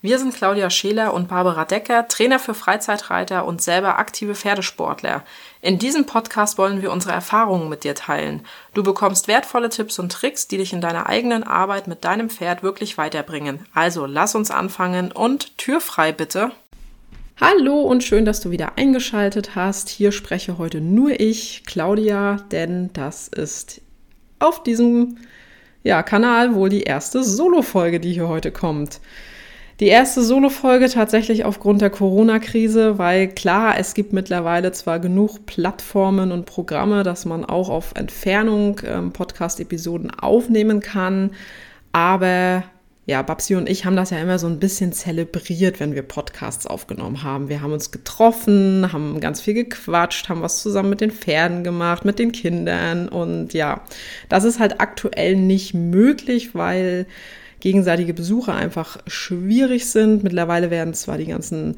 Wir 0.00 0.20
sind 0.20 0.32
Claudia 0.32 0.70
Scheler 0.70 1.12
und 1.12 1.26
Barbara 1.26 1.64
Decker, 1.64 2.06
Trainer 2.06 2.38
für 2.38 2.54
Freizeitreiter 2.54 3.44
und 3.44 3.60
selber 3.60 3.98
aktive 3.98 4.36
Pferdesportler. 4.36 5.24
In 5.60 5.80
diesem 5.80 6.06
Podcast 6.06 6.56
wollen 6.56 6.82
wir 6.82 6.92
unsere 6.92 7.12
Erfahrungen 7.12 7.68
mit 7.68 7.82
dir 7.82 7.96
teilen. 7.96 8.42
Du 8.74 8.84
bekommst 8.84 9.26
wertvolle 9.26 9.70
Tipps 9.70 9.98
und 9.98 10.12
Tricks, 10.12 10.46
die 10.46 10.58
dich 10.58 10.72
in 10.72 10.80
deiner 10.80 11.08
eigenen 11.08 11.42
Arbeit 11.42 11.88
mit 11.88 12.04
deinem 12.04 12.30
Pferd 12.30 12.62
wirklich 12.62 12.96
weiterbringen. 12.96 13.66
Also 13.74 14.06
lass 14.06 14.36
uns 14.36 14.52
anfangen 14.52 15.10
und 15.10 15.58
Tür 15.58 15.80
frei 15.80 16.12
bitte. 16.12 16.52
Hallo 17.40 17.80
und 17.80 18.04
schön, 18.04 18.24
dass 18.24 18.40
du 18.40 18.52
wieder 18.52 18.78
eingeschaltet 18.78 19.56
hast. 19.56 19.88
Hier 19.88 20.12
spreche 20.12 20.58
heute 20.58 20.80
nur 20.80 21.18
ich, 21.18 21.64
Claudia, 21.66 22.36
denn 22.52 22.92
das 22.92 23.26
ist 23.26 23.80
auf 24.38 24.62
diesem 24.62 25.18
ja, 25.82 26.04
Kanal 26.04 26.54
wohl 26.54 26.68
die 26.68 26.82
erste 26.82 27.24
Solo-Folge, 27.24 27.98
die 27.98 28.12
hier 28.12 28.28
heute 28.28 28.52
kommt. 28.52 29.00
Die 29.80 29.86
erste 29.86 30.24
Solo-Folge 30.24 30.88
tatsächlich 30.88 31.44
aufgrund 31.44 31.82
der 31.82 31.90
Corona-Krise, 31.90 32.98
weil 32.98 33.28
klar, 33.28 33.78
es 33.78 33.94
gibt 33.94 34.12
mittlerweile 34.12 34.72
zwar 34.72 34.98
genug 34.98 35.46
Plattformen 35.46 36.32
und 36.32 36.46
Programme, 36.46 37.04
dass 37.04 37.24
man 37.24 37.44
auch 37.44 37.68
auf 37.68 37.92
Entfernung 37.94 38.80
ähm, 38.84 39.12
Podcast-Episoden 39.12 40.10
aufnehmen 40.10 40.80
kann, 40.80 41.30
aber 41.92 42.64
ja, 43.06 43.22
Babsi 43.22 43.54
und 43.54 43.68
ich 43.70 43.84
haben 43.84 43.94
das 43.94 44.10
ja 44.10 44.18
immer 44.18 44.40
so 44.40 44.48
ein 44.48 44.58
bisschen 44.58 44.92
zelebriert, 44.92 45.78
wenn 45.78 45.94
wir 45.94 46.02
Podcasts 46.02 46.66
aufgenommen 46.66 47.22
haben. 47.22 47.48
Wir 47.48 47.62
haben 47.62 47.72
uns 47.72 47.90
getroffen, 47.90 48.92
haben 48.92 49.20
ganz 49.20 49.40
viel 49.40 49.54
gequatscht, 49.54 50.28
haben 50.28 50.42
was 50.42 50.60
zusammen 50.60 50.90
mit 50.90 51.00
den 51.00 51.12
Pferden 51.12 51.62
gemacht, 51.62 52.04
mit 52.04 52.18
den 52.18 52.32
Kindern 52.32 53.08
und 53.08 53.54
ja, 53.54 53.82
das 54.28 54.42
ist 54.42 54.58
halt 54.58 54.80
aktuell 54.80 55.36
nicht 55.36 55.72
möglich, 55.72 56.56
weil 56.56 57.06
gegenseitige 57.60 58.14
Besuche 58.14 58.52
einfach 58.52 58.98
schwierig 59.06 59.90
sind. 59.90 60.22
Mittlerweile 60.22 60.70
werden 60.70 60.94
zwar 60.94 61.18
die 61.18 61.26
ganzen 61.26 61.76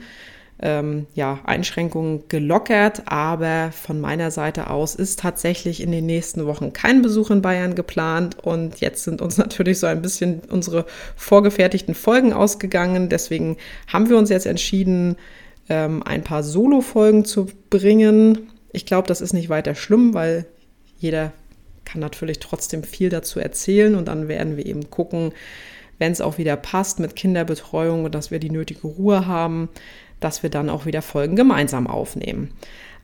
ähm, 0.63 1.07
ja, 1.15 1.41
Einschränkungen 1.45 2.25
gelockert, 2.29 3.03
aber 3.07 3.73
von 3.73 4.01
meiner 4.01 4.31
Seite 4.31 4.69
aus 4.69 4.95
ist 4.95 5.21
tatsächlich 5.21 5.83
in 5.83 5.91
den 5.91 6.07
nächsten 6.07 6.45
Wochen 6.47 6.73
kein 6.73 7.01
Besuch 7.01 7.31
in 7.31 7.41
Bayern 7.41 7.75
geplant 7.75 8.37
und 8.43 8.81
jetzt 8.81 9.05
sind 9.05 9.23
uns 9.23 9.39
natürlich 9.39 9.79
so 9.79 9.87
ein 9.87 10.03
bisschen 10.03 10.43
unsere 10.51 10.85
vorgefertigten 11.17 11.95
Folgen 11.95 12.33
ausgegangen. 12.33 13.09
Deswegen 13.09 13.57
haben 13.87 14.09
wir 14.11 14.19
uns 14.19 14.29
jetzt 14.29 14.47
entschieden, 14.47 15.17
ähm, 15.71 16.03
ein 16.03 16.23
paar 16.23 16.43
Solo-Folgen 16.43 17.25
zu 17.25 17.49
bringen. 17.71 18.51
Ich 18.73 18.85
glaube, 18.85 19.09
das 19.09 19.23
ist 19.23 19.33
nicht 19.33 19.49
weiter 19.49 19.75
schlimm, 19.75 20.13
weil 20.13 20.45
jeder 20.99 21.33
kann 21.85 22.01
natürlich 22.01 22.39
trotzdem 22.39 22.85
viel 22.85 23.09
dazu 23.09 23.41
erzählen 23.41 23.95
und 23.95 24.09
dann 24.09 24.29
werden 24.29 24.57
wir 24.57 24.67
eben 24.67 24.91
gucken, 24.91 25.33
wenn 25.99 26.13
es 26.13 26.21
auch 26.21 26.39
wieder 26.39 26.57
passt 26.57 26.99
mit 26.99 27.15
Kinderbetreuung 27.15 28.05
und 28.05 28.15
dass 28.15 28.31
wir 28.31 28.39
die 28.39 28.51
nötige 28.51 28.87
Ruhe 28.87 29.27
haben, 29.27 29.69
dass 30.19 30.43
wir 30.43 30.51
dann 30.51 30.71
auch 30.71 30.87
wieder 30.87 31.03
Folgen 31.03 31.37
gemeinsam 31.37 31.87
aufnehmen. 31.87 32.53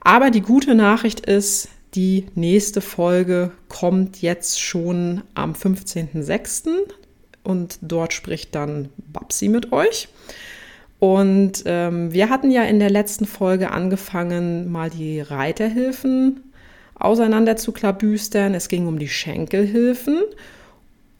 Aber 0.00 0.30
die 0.30 0.40
gute 0.40 0.74
Nachricht 0.74 1.20
ist, 1.20 1.68
die 1.94 2.26
nächste 2.34 2.80
Folge 2.80 3.52
kommt 3.68 4.22
jetzt 4.22 4.60
schon 4.60 5.22
am 5.34 5.52
15.06. 5.52 6.68
und 7.42 7.78
dort 7.80 8.12
spricht 8.12 8.54
dann 8.54 8.88
Babsi 8.96 9.48
mit 9.48 9.72
euch. 9.72 10.08
Und 10.98 11.62
ähm, 11.66 12.12
wir 12.12 12.30
hatten 12.30 12.50
ja 12.50 12.62
in 12.62 12.78
der 12.78 12.90
letzten 12.90 13.26
Folge 13.26 13.70
angefangen, 13.70 14.70
mal 14.70 14.90
die 14.90 15.20
Reiterhilfen 15.20 16.42
auseinander 16.98 17.56
zu 17.56 17.72
klabüstern. 17.72 18.54
Es 18.54 18.68
ging 18.68 18.86
um 18.86 18.98
die 18.98 19.08
Schenkelhilfen 19.08 20.22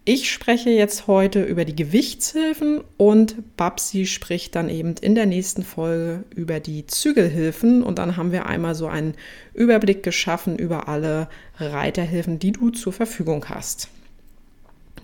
ich 0.09 0.31
spreche 0.31 0.71
jetzt 0.71 1.09
heute 1.09 1.43
über 1.43 1.65
die 1.65 1.75
Gewichtshilfen 1.75 2.81
und 2.97 3.57
Babsi 3.57 4.07
spricht 4.07 4.55
dann 4.55 4.69
eben 4.69 4.95
in 5.01 5.17
der 5.17 5.27
nächsten 5.27 5.65
Folge 5.65 6.23
über 6.33 6.61
die 6.61 6.87
Zügelhilfen 6.87 7.83
und 7.83 7.99
dann 7.99 8.17
haben 8.17 8.31
wir 8.31 8.47
einmal 8.47 8.77
so 8.77 8.87
einen 8.87 9.15
Überblick 9.53 10.05
geschaffen 10.05 10.57
über 10.57 10.87
alle 10.87 11.29
Reiterhilfen, 11.59 12.39
die 12.39 12.53
du 12.53 12.71
zur 12.71 12.93
Verfügung 12.93 13.47
hast. 13.49 13.89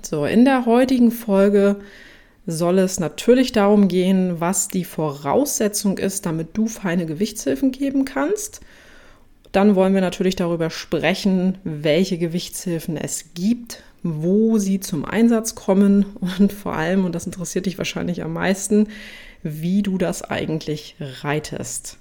So, 0.03 0.25
in 0.25 0.45
der 0.45 0.67
heutigen 0.67 1.11
Folge 1.11 1.81
soll 2.47 2.79
es 2.79 3.01
natürlich 3.01 3.51
darum 3.51 3.89
gehen, 3.89 4.41
was 4.41 4.69
die 4.69 4.85
Voraussetzung 4.85 5.99
ist, 5.99 6.27
damit 6.27 6.57
du 6.57 6.69
feine 6.69 7.07
Gewichtshilfen 7.07 7.73
geben 7.73 8.05
kannst. 8.05 8.61
Dann 9.53 9.75
wollen 9.75 9.93
wir 9.95 10.01
natürlich 10.01 10.35
darüber 10.35 10.71
sprechen, 10.71 11.59
welche 11.63 12.17
Gewichtshilfen 12.17 12.97
es 12.97 13.35
gibt, 13.35 13.83
wo 14.03 14.59
sie 14.59 14.81
zum 14.81 15.05
Einsatz 15.05 15.55
kommen 15.55 16.07
und 16.39 16.53
vor 16.53 16.75
allem, 16.75 17.05
und 17.05 17.15
das 17.15 17.27
interessiert 17.27 17.67
dich 17.67 17.79
wahrscheinlich 17.79 18.23
am 18.23 18.33
meisten, 18.33 18.89
wie 19.43 19.83
du 19.83 19.99
das 19.99 20.23
eigentlich 20.23 20.97
reitest. 21.01 21.99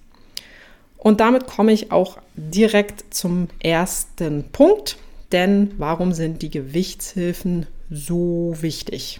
Und 0.97 1.19
damit 1.19 1.47
komme 1.47 1.73
ich 1.73 1.91
auch 1.91 2.19
direkt 2.35 3.13
zum 3.13 3.50
ersten 3.59 4.45
Punkt, 4.51 4.97
denn 5.31 5.72
warum 5.78 6.13
sind 6.13 6.41
die 6.44 6.51
Gewichtshilfen 6.51 7.66
so 7.89 8.56
wichtig? 8.62 9.19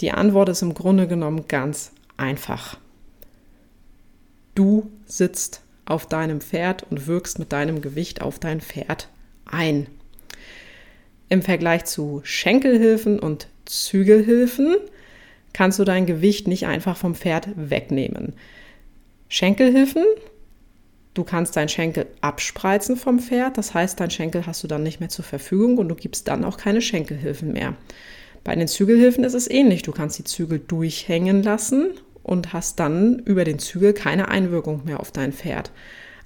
Die 0.00 0.10
Antwort 0.10 0.48
ist 0.48 0.62
im 0.62 0.74
Grunde 0.74 1.06
genommen 1.06 1.46
ganz 1.48 1.92
einfach. 2.16 2.76
Du 4.54 4.90
sitzt 5.06 5.62
auf 5.88 6.06
deinem 6.06 6.40
Pferd 6.40 6.84
und 6.90 7.06
wirkst 7.06 7.38
mit 7.38 7.52
deinem 7.52 7.80
Gewicht 7.80 8.22
auf 8.22 8.38
dein 8.38 8.60
Pferd 8.60 9.08
ein. 9.46 9.86
Im 11.28 11.42
Vergleich 11.42 11.84
zu 11.84 12.20
Schenkelhilfen 12.24 13.18
und 13.18 13.48
Zügelhilfen 13.64 14.76
kannst 15.52 15.78
du 15.78 15.84
dein 15.84 16.06
Gewicht 16.06 16.46
nicht 16.48 16.66
einfach 16.66 16.96
vom 16.96 17.14
Pferd 17.14 17.48
wegnehmen. 17.56 18.34
Schenkelhilfen, 19.28 20.04
du 21.14 21.24
kannst 21.24 21.56
deinen 21.56 21.68
Schenkel 21.68 22.06
abspreizen 22.20 22.96
vom 22.96 23.18
Pferd, 23.18 23.58
das 23.58 23.74
heißt, 23.74 24.00
dein 24.00 24.10
Schenkel 24.10 24.46
hast 24.46 24.62
du 24.62 24.68
dann 24.68 24.82
nicht 24.82 25.00
mehr 25.00 25.10
zur 25.10 25.24
Verfügung 25.24 25.78
und 25.78 25.88
du 25.88 25.94
gibst 25.94 26.28
dann 26.28 26.44
auch 26.44 26.56
keine 26.56 26.80
Schenkelhilfen 26.80 27.52
mehr. 27.52 27.74
Bei 28.44 28.54
den 28.54 28.68
Zügelhilfen 28.68 29.24
ist 29.24 29.34
es 29.34 29.50
ähnlich. 29.50 29.82
Du 29.82 29.92
kannst 29.92 30.18
die 30.18 30.24
Zügel 30.24 30.58
durchhängen 30.58 31.42
lassen 31.42 31.90
und 32.28 32.52
hast 32.52 32.78
dann 32.78 33.18
über 33.20 33.44
den 33.44 33.58
Zügel 33.58 33.92
keine 33.92 34.28
Einwirkung 34.28 34.84
mehr 34.84 35.00
auf 35.00 35.10
dein 35.10 35.32
Pferd. 35.32 35.72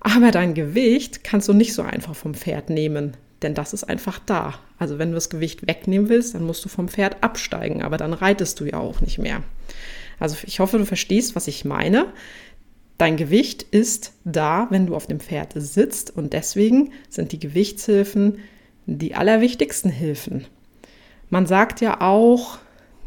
Aber 0.00 0.30
dein 0.30 0.54
Gewicht 0.54 1.24
kannst 1.24 1.48
du 1.48 1.52
nicht 1.52 1.74
so 1.74 1.82
einfach 1.82 2.14
vom 2.14 2.34
Pferd 2.34 2.70
nehmen 2.70 3.16
denn 3.42 3.54
das 3.54 3.72
ist 3.72 3.84
einfach 3.84 4.18
da. 4.18 4.54
Also 4.78 4.98
wenn 4.98 5.10
du 5.10 5.14
das 5.14 5.30
Gewicht 5.30 5.66
wegnehmen 5.66 6.08
willst, 6.08 6.34
dann 6.34 6.44
musst 6.44 6.64
du 6.64 6.68
vom 6.68 6.88
Pferd 6.88 7.22
absteigen, 7.22 7.82
aber 7.82 7.96
dann 7.96 8.12
reitest 8.12 8.60
du 8.60 8.64
ja 8.64 8.78
auch 8.78 9.00
nicht 9.00 9.18
mehr. 9.18 9.42
Also 10.18 10.36
ich 10.46 10.60
hoffe, 10.60 10.78
du 10.78 10.86
verstehst, 10.86 11.34
was 11.34 11.48
ich 11.48 11.64
meine. 11.64 12.06
Dein 12.98 13.16
Gewicht 13.16 13.62
ist 13.62 14.12
da, 14.24 14.69
wenn 14.70 14.86
du 14.86 14.94
auf 14.94 15.06
dem 15.06 15.20
Pferd 15.20 15.52
sitzt 15.56 16.14
und 16.16 16.32
deswegen 16.32 16.92
sind 17.08 17.32
die 17.32 17.40
Gewichtshilfen 17.40 18.38
die 18.86 19.14
allerwichtigsten 19.14 19.90
Hilfen. 19.90 20.46
Man 21.30 21.46
sagt 21.46 21.80
ja 21.80 22.00
auch, 22.00 22.58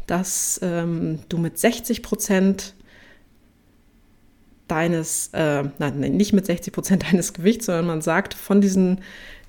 dass 0.06 0.58
ähm, 0.62 1.18
du 1.28 1.36
mit 1.36 1.58
60 1.58 2.02
Prozent 2.02 2.74
deines, 4.68 5.30
äh, 5.32 5.64
nein, 5.78 5.98
nicht 5.98 6.32
mit 6.32 6.46
60 6.46 6.72
Prozent 6.72 7.04
deines 7.12 7.32
Gewichts, 7.32 7.66
sondern 7.66 7.86
man 7.86 8.02
sagt, 8.02 8.34
von 8.34 8.60
diesen 8.60 9.00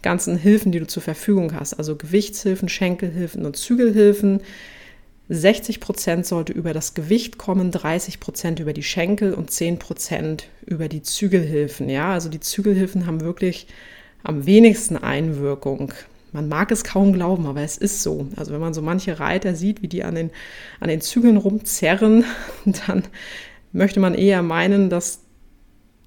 ganzen 0.01 0.37
Hilfen, 0.37 0.71
die 0.71 0.79
du 0.79 0.87
zur 0.87 1.03
Verfügung 1.03 1.53
hast, 1.53 1.73
also 1.73 1.95
Gewichtshilfen, 1.95 2.69
Schenkelhilfen 2.69 3.45
und 3.45 3.57
Zügelhilfen. 3.57 4.41
60 5.29 5.81
Prozent 5.81 6.25
sollte 6.25 6.53
über 6.53 6.73
das 6.73 6.93
Gewicht 6.93 7.37
kommen, 7.37 7.71
30 7.71 8.19
Prozent 8.19 8.59
über 8.59 8.71
die 8.71 8.83
Schenkel 8.83 9.33
und 9.33 9.51
10 9.51 9.79
Prozent 9.79 10.47
über 10.65 10.87
die 10.87 11.01
Zügelhilfen. 11.01 11.89
Ja, 11.89 12.13
also 12.13 12.29
die 12.29 12.39
Zügelhilfen 12.39 13.05
haben 13.05 13.21
wirklich 13.21 13.67
am 14.23 14.45
wenigsten 14.45 14.95
Einwirkung. 14.95 15.93
Man 16.31 16.47
mag 16.47 16.71
es 16.71 16.83
kaum 16.83 17.13
glauben, 17.13 17.45
aber 17.45 17.61
es 17.61 17.77
ist 17.77 18.03
so. 18.03 18.27
Also 18.35 18.53
wenn 18.53 18.61
man 18.61 18.73
so 18.73 18.81
manche 18.81 19.19
Reiter 19.19 19.55
sieht, 19.55 19.81
wie 19.81 19.87
die 19.87 20.03
an 20.03 20.15
den, 20.15 20.29
an 20.79 20.87
den 20.87 21.01
Zügeln 21.01 21.37
rumzerren, 21.37 22.23
dann 22.87 23.03
möchte 23.71 23.99
man 23.99 24.13
eher 24.13 24.41
meinen, 24.41 24.89
dass 24.89 25.21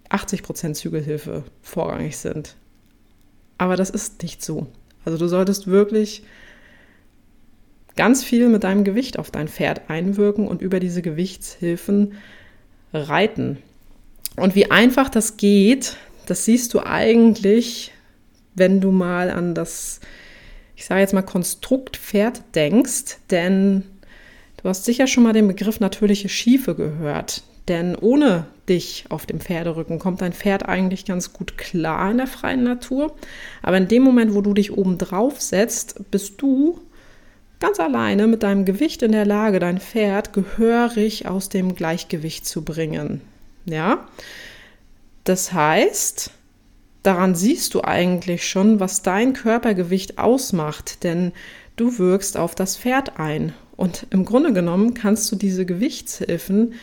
80 0.08 0.42
Prozent 0.42 0.76
Zügelhilfe 0.76 1.44
vorrangig 1.62 2.16
sind. 2.16 2.56
Aber 3.58 3.76
das 3.76 3.90
ist 3.90 4.22
nicht 4.22 4.42
so. 4.42 4.66
Also 5.04 5.18
du 5.18 5.28
solltest 5.28 5.66
wirklich 5.66 6.24
ganz 7.96 8.24
viel 8.24 8.48
mit 8.48 8.64
deinem 8.64 8.84
Gewicht 8.84 9.18
auf 9.18 9.30
dein 9.30 9.48
Pferd 9.48 9.88
einwirken 9.88 10.48
und 10.48 10.62
über 10.62 10.80
diese 10.80 11.02
Gewichtshilfen 11.02 12.14
reiten. 12.92 13.58
Und 14.36 14.54
wie 14.54 14.70
einfach 14.70 15.08
das 15.08 15.36
geht, 15.36 15.96
das 16.26 16.44
siehst 16.44 16.74
du 16.74 16.80
eigentlich, 16.80 17.92
wenn 18.54 18.80
du 18.80 18.90
mal 18.90 19.30
an 19.30 19.54
das, 19.54 20.00
ich 20.76 20.86
sage 20.86 21.00
jetzt 21.00 21.12
mal, 21.12 21.22
Konstrukt 21.22 21.96
Pferd 21.96 22.42
denkst. 22.54 23.18
Denn 23.30 23.84
Du 24.62 24.68
hast 24.68 24.84
sicher 24.84 25.06
schon 25.06 25.22
mal 25.22 25.32
den 25.32 25.48
Begriff 25.48 25.80
natürliche 25.80 26.28
Schiefe 26.28 26.74
gehört, 26.74 27.42
denn 27.68 27.96
ohne 27.96 28.46
dich 28.68 29.04
auf 29.08 29.26
dem 29.26 29.40
Pferderücken 29.40 29.98
kommt 29.98 30.22
dein 30.22 30.32
Pferd 30.32 30.68
eigentlich 30.68 31.04
ganz 31.04 31.32
gut 31.32 31.58
klar 31.58 32.10
in 32.10 32.18
der 32.18 32.26
freien 32.26 32.64
Natur. 32.64 33.14
Aber 33.62 33.76
in 33.76 33.88
dem 33.88 34.02
Moment, 34.02 34.34
wo 34.34 34.40
du 34.40 34.54
dich 34.54 34.72
oben 34.76 34.98
drauf 34.98 35.40
setzt, 35.40 36.10
bist 36.10 36.40
du 36.40 36.80
ganz 37.58 37.78
alleine 37.78 38.26
mit 38.26 38.42
deinem 38.42 38.64
Gewicht 38.64 39.02
in 39.02 39.12
der 39.12 39.26
Lage, 39.26 39.58
dein 39.58 39.80
Pferd 39.80 40.32
gehörig 40.32 41.28
aus 41.28 41.48
dem 41.48 41.74
Gleichgewicht 41.74 42.46
zu 42.46 42.64
bringen. 42.64 43.20
Ja? 43.66 44.08
Das 45.24 45.52
heißt, 45.52 46.30
daran 47.02 47.34
siehst 47.34 47.74
du 47.74 47.82
eigentlich 47.82 48.48
schon, 48.48 48.80
was 48.80 49.02
dein 49.02 49.32
Körpergewicht 49.34 50.18
ausmacht, 50.18 51.04
denn 51.04 51.32
du 51.76 51.98
wirkst 51.98 52.36
auf 52.36 52.54
das 52.54 52.76
Pferd 52.76 53.18
ein. 53.18 53.52
Und 53.76 54.06
im 54.10 54.24
Grunde 54.24 54.52
genommen 54.52 54.94
kannst 54.94 55.30
du 55.30 55.36
diese 55.36 55.64
Gewichtshilfen 55.66 56.74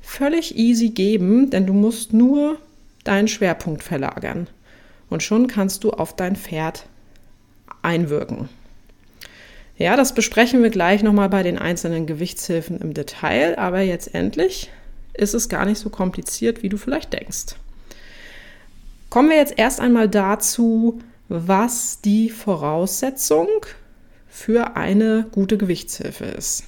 völlig 0.00 0.56
easy 0.56 0.90
geben, 0.90 1.50
denn 1.50 1.66
du 1.66 1.72
musst 1.72 2.12
nur 2.12 2.58
deinen 3.04 3.28
Schwerpunkt 3.28 3.82
verlagern. 3.82 4.48
Und 5.08 5.22
schon 5.22 5.46
kannst 5.46 5.84
du 5.84 5.90
auf 5.90 6.14
dein 6.14 6.36
Pferd 6.36 6.86
einwirken. 7.82 8.48
Ja, 9.76 9.96
das 9.96 10.14
besprechen 10.14 10.62
wir 10.62 10.70
gleich 10.70 11.02
nochmal 11.02 11.30
bei 11.30 11.42
den 11.42 11.58
einzelnen 11.58 12.06
Gewichtshilfen 12.06 12.80
im 12.80 12.92
Detail, 12.92 13.58
aber 13.58 13.80
jetzt 13.80 14.14
endlich 14.14 14.70
ist 15.14 15.34
es 15.34 15.48
gar 15.48 15.64
nicht 15.64 15.78
so 15.78 15.88
kompliziert, 15.88 16.62
wie 16.62 16.68
du 16.68 16.76
vielleicht 16.76 17.12
denkst. 17.12 17.56
Kommen 19.08 19.30
wir 19.30 19.36
jetzt 19.36 19.54
erst 19.56 19.80
einmal 19.80 20.08
dazu, 20.08 21.00
was 21.28 22.00
die 22.02 22.28
Voraussetzung 22.28 23.48
für 24.28 24.76
eine 24.76 25.26
gute 25.32 25.56
Gewichtshilfe 25.56 26.24
ist. 26.24 26.64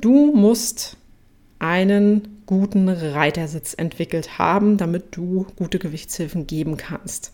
Du 0.00 0.32
musst 0.34 0.96
einen 1.60 2.42
guten 2.46 2.88
Reitersitz 2.88 3.74
entwickelt 3.74 4.38
haben, 4.38 4.76
damit 4.76 5.16
du 5.16 5.46
gute 5.56 5.78
Gewichtshilfen 5.78 6.48
geben 6.48 6.76
kannst. 6.76 7.32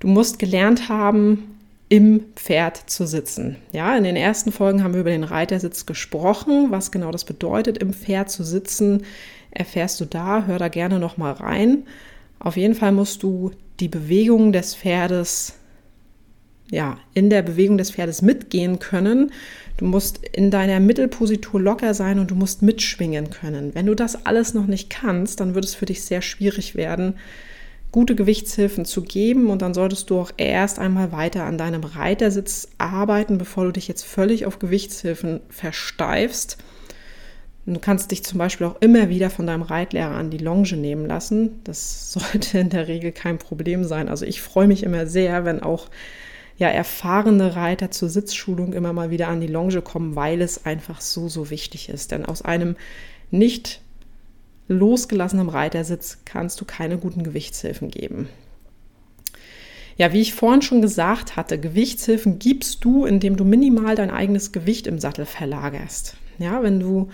Du 0.00 0.08
musst 0.08 0.38
gelernt 0.38 0.90
haben, 0.90 1.58
im 1.88 2.24
Pferd 2.36 2.90
zu 2.90 3.06
sitzen. 3.06 3.56
Ja, 3.72 3.96
in 3.96 4.04
den 4.04 4.16
ersten 4.16 4.50
Folgen 4.50 4.82
haben 4.82 4.94
wir 4.94 5.02
über 5.02 5.10
den 5.10 5.24
Reitersitz 5.24 5.86
gesprochen. 5.86 6.70
Was 6.70 6.90
genau 6.90 7.10
das 7.10 7.24
bedeutet, 7.24 7.78
im 7.78 7.92
Pferd 7.92 8.30
zu 8.30 8.44
sitzen, 8.44 9.04
erfährst 9.50 10.00
du 10.00 10.06
da. 10.06 10.44
Hör 10.46 10.58
da 10.58 10.68
gerne 10.68 10.98
noch 10.98 11.18
mal 11.18 11.32
rein. 11.32 11.84
Auf 12.38 12.56
jeden 12.56 12.74
Fall 12.74 12.92
musst 12.92 13.22
du 13.22 13.50
die 13.78 13.88
Bewegung 13.88 14.52
des 14.52 14.74
Pferdes 14.74 15.54
ja, 16.70 16.98
in 17.14 17.30
der 17.30 17.42
Bewegung 17.42 17.78
des 17.78 17.90
Pferdes 17.90 18.22
mitgehen 18.22 18.78
können. 18.78 19.32
Du 19.76 19.84
musst 19.84 20.20
in 20.32 20.50
deiner 20.50 20.80
Mittelpositur 20.80 21.60
locker 21.60 21.94
sein 21.94 22.18
und 22.18 22.30
du 22.30 22.34
musst 22.34 22.62
mitschwingen 22.62 23.30
können. 23.30 23.74
Wenn 23.74 23.86
du 23.86 23.94
das 23.94 24.26
alles 24.26 24.54
noch 24.54 24.66
nicht 24.66 24.90
kannst, 24.90 25.40
dann 25.40 25.54
wird 25.54 25.64
es 25.64 25.74
für 25.74 25.86
dich 25.86 26.02
sehr 26.02 26.22
schwierig 26.22 26.74
werden, 26.74 27.14
gute 27.90 28.14
Gewichtshilfen 28.14 28.86
zu 28.86 29.02
geben 29.02 29.50
und 29.50 29.60
dann 29.60 29.74
solltest 29.74 30.08
du 30.08 30.18
auch 30.18 30.32
erst 30.38 30.78
einmal 30.78 31.12
weiter 31.12 31.44
an 31.44 31.58
deinem 31.58 31.84
Reitersitz 31.84 32.68
arbeiten, 32.78 33.36
bevor 33.36 33.64
du 33.64 33.72
dich 33.72 33.86
jetzt 33.86 34.04
völlig 34.04 34.46
auf 34.46 34.58
Gewichtshilfen 34.58 35.40
versteifst. 35.50 36.56
Du 37.64 37.78
kannst 37.78 38.10
dich 38.10 38.24
zum 38.24 38.38
Beispiel 38.38 38.66
auch 38.66 38.80
immer 38.80 39.08
wieder 39.08 39.30
von 39.30 39.46
deinem 39.46 39.62
Reitlehrer 39.62 40.16
an 40.16 40.30
die 40.30 40.38
Longe 40.38 40.76
nehmen 40.76 41.06
lassen. 41.06 41.60
Das 41.64 42.12
sollte 42.32 42.58
in 42.58 42.70
der 42.70 42.88
Regel 42.88 43.12
kein 43.12 43.38
Problem 43.38 43.84
sein. 43.84 44.08
Also 44.08 44.24
ich 44.24 44.40
freue 44.40 44.66
mich 44.66 44.82
immer 44.82 45.06
sehr, 45.06 45.44
wenn 45.44 45.62
auch 45.62 45.88
ja, 46.62 46.68
erfahrene 46.68 47.56
Reiter 47.56 47.90
zur 47.90 48.08
Sitzschulung 48.08 48.72
immer 48.72 48.92
mal 48.92 49.10
wieder 49.10 49.26
an 49.26 49.40
die 49.40 49.48
Longe 49.48 49.82
kommen, 49.82 50.14
weil 50.14 50.40
es 50.40 50.64
einfach 50.64 51.00
so, 51.00 51.28
so 51.28 51.50
wichtig 51.50 51.88
ist. 51.88 52.12
Denn 52.12 52.24
aus 52.24 52.42
einem 52.42 52.76
nicht 53.32 53.80
losgelassenem 54.68 55.48
Reitersitz 55.48 56.18
kannst 56.24 56.60
du 56.60 56.64
keine 56.64 56.98
guten 56.98 57.24
Gewichtshilfen 57.24 57.90
geben. 57.90 58.28
Ja, 59.96 60.12
wie 60.12 60.20
ich 60.20 60.34
vorhin 60.34 60.62
schon 60.62 60.82
gesagt 60.82 61.34
hatte, 61.34 61.58
Gewichtshilfen 61.58 62.38
gibst 62.38 62.84
du, 62.84 63.06
indem 63.06 63.36
du 63.36 63.44
minimal 63.44 63.96
dein 63.96 64.12
eigenes 64.12 64.52
Gewicht 64.52 64.86
im 64.86 65.00
Sattel 65.00 65.26
verlagerst. 65.26 66.16
Ja, 66.38 66.62
wenn 66.62 66.78
du 66.78 67.08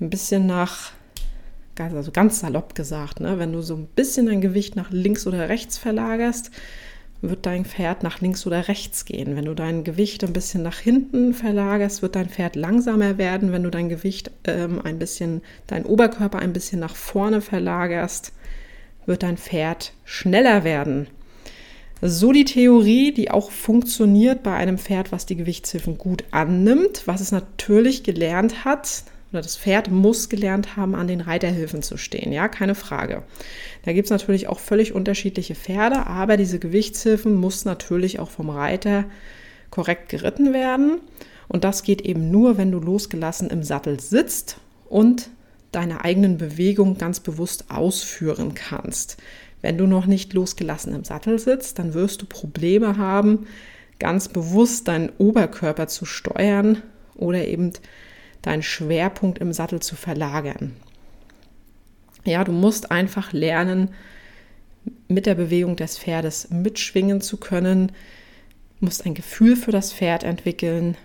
ein 0.00 0.08
bisschen 0.08 0.46
nach, 0.46 0.92
also 1.80 2.12
ganz 2.12 2.38
salopp 2.38 2.76
gesagt, 2.76 3.18
ne, 3.18 3.40
wenn 3.40 3.52
du 3.52 3.60
so 3.60 3.74
ein 3.74 3.86
bisschen 3.86 4.26
dein 4.26 4.40
Gewicht 4.40 4.76
nach 4.76 4.92
links 4.92 5.26
oder 5.26 5.48
rechts 5.48 5.78
verlagerst, 5.78 6.52
wird 7.20 7.46
dein 7.46 7.64
Pferd 7.64 8.02
nach 8.02 8.20
links 8.20 8.46
oder 8.46 8.68
rechts 8.68 9.04
gehen. 9.04 9.34
Wenn 9.36 9.46
du 9.46 9.54
dein 9.54 9.84
Gewicht 9.84 10.22
ein 10.24 10.32
bisschen 10.32 10.62
nach 10.62 10.78
hinten 10.78 11.34
verlagerst, 11.34 12.02
wird 12.02 12.16
dein 12.16 12.28
Pferd 12.28 12.56
langsamer 12.56 13.18
werden. 13.18 13.52
Wenn 13.52 13.64
du 13.64 13.70
dein 13.70 13.88
Gewicht 13.88 14.30
ähm, 14.44 14.80
ein 14.82 14.98
bisschen, 14.98 15.42
dein 15.66 15.84
Oberkörper 15.84 16.38
ein 16.38 16.52
bisschen 16.52 16.80
nach 16.80 16.94
vorne 16.94 17.40
verlagerst, 17.40 18.32
wird 19.06 19.22
dein 19.22 19.36
Pferd 19.36 19.92
schneller 20.04 20.64
werden. 20.64 21.08
So 22.00 22.30
die 22.30 22.44
Theorie, 22.44 23.12
die 23.12 23.30
auch 23.30 23.50
funktioniert 23.50 24.44
bei 24.44 24.54
einem 24.54 24.78
Pferd, 24.78 25.10
was 25.10 25.26
die 25.26 25.36
Gewichtshilfen 25.36 25.98
gut 25.98 26.22
annimmt, 26.30 27.02
was 27.06 27.20
es 27.20 27.32
natürlich 27.32 28.04
gelernt 28.04 28.64
hat, 28.64 29.02
oder 29.30 29.42
das 29.42 29.56
Pferd 29.56 29.90
muss 29.90 30.28
gelernt 30.28 30.76
haben, 30.76 30.94
an 30.94 31.06
den 31.06 31.20
Reiterhilfen 31.20 31.82
zu 31.82 31.96
stehen. 31.96 32.32
Ja, 32.32 32.48
keine 32.48 32.74
Frage. 32.74 33.22
Da 33.84 33.92
gibt 33.92 34.06
es 34.06 34.10
natürlich 34.10 34.48
auch 34.48 34.58
völlig 34.58 34.92
unterschiedliche 34.92 35.54
Pferde, 35.54 36.06
aber 36.06 36.36
diese 36.36 36.58
Gewichtshilfen 36.58 37.34
muss 37.34 37.64
natürlich 37.64 38.20
auch 38.20 38.30
vom 38.30 38.48
Reiter 38.48 39.04
korrekt 39.70 40.08
geritten 40.08 40.54
werden. 40.54 41.00
Und 41.46 41.64
das 41.64 41.82
geht 41.82 42.02
eben 42.02 42.30
nur, 42.30 42.58
wenn 42.58 42.72
du 42.72 42.78
losgelassen 42.78 43.50
im 43.50 43.62
Sattel 43.62 44.00
sitzt 44.00 44.58
und 44.88 45.30
deine 45.72 46.04
eigenen 46.04 46.38
Bewegungen 46.38 46.96
ganz 46.96 47.20
bewusst 47.20 47.70
ausführen 47.70 48.54
kannst. 48.54 49.18
Wenn 49.60 49.76
du 49.76 49.86
noch 49.86 50.06
nicht 50.06 50.32
losgelassen 50.32 50.94
im 50.94 51.04
Sattel 51.04 51.38
sitzt, 51.38 51.78
dann 51.78 51.92
wirst 51.92 52.22
du 52.22 52.26
Probleme 52.26 52.96
haben, 52.96 53.46
ganz 53.98 54.28
bewusst 54.28 54.88
deinen 54.88 55.10
Oberkörper 55.18 55.88
zu 55.88 56.04
steuern 56.04 56.82
oder 57.16 57.46
eben 57.46 57.72
deinen 58.42 58.62
Schwerpunkt 58.62 59.38
im 59.38 59.52
Sattel 59.52 59.80
zu 59.80 59.96
verlagern. 59.96 60.76
Ja, 62.24 62.44
du 62.44 62.52
musst 62.52 62.90
einfach 62.90 63.32
lernen, 63.32 63.90
mit 65.08 65.26
der 65.26 65.34
Bewegung 65.34 65.76
des 65.76 65.98
Pferdes 65.98 66.50
mitschwingen 66.50 67.20
zu 67.20 67.36
können, 67.36 67.92
musst 68.80 69.06
ein 69.06 69.14
Gefühl 69.14 69.56
für 69.56 69.72
das 69.72 69.92
Pferd 69.92 70.22
entwickeln 70.22 70.96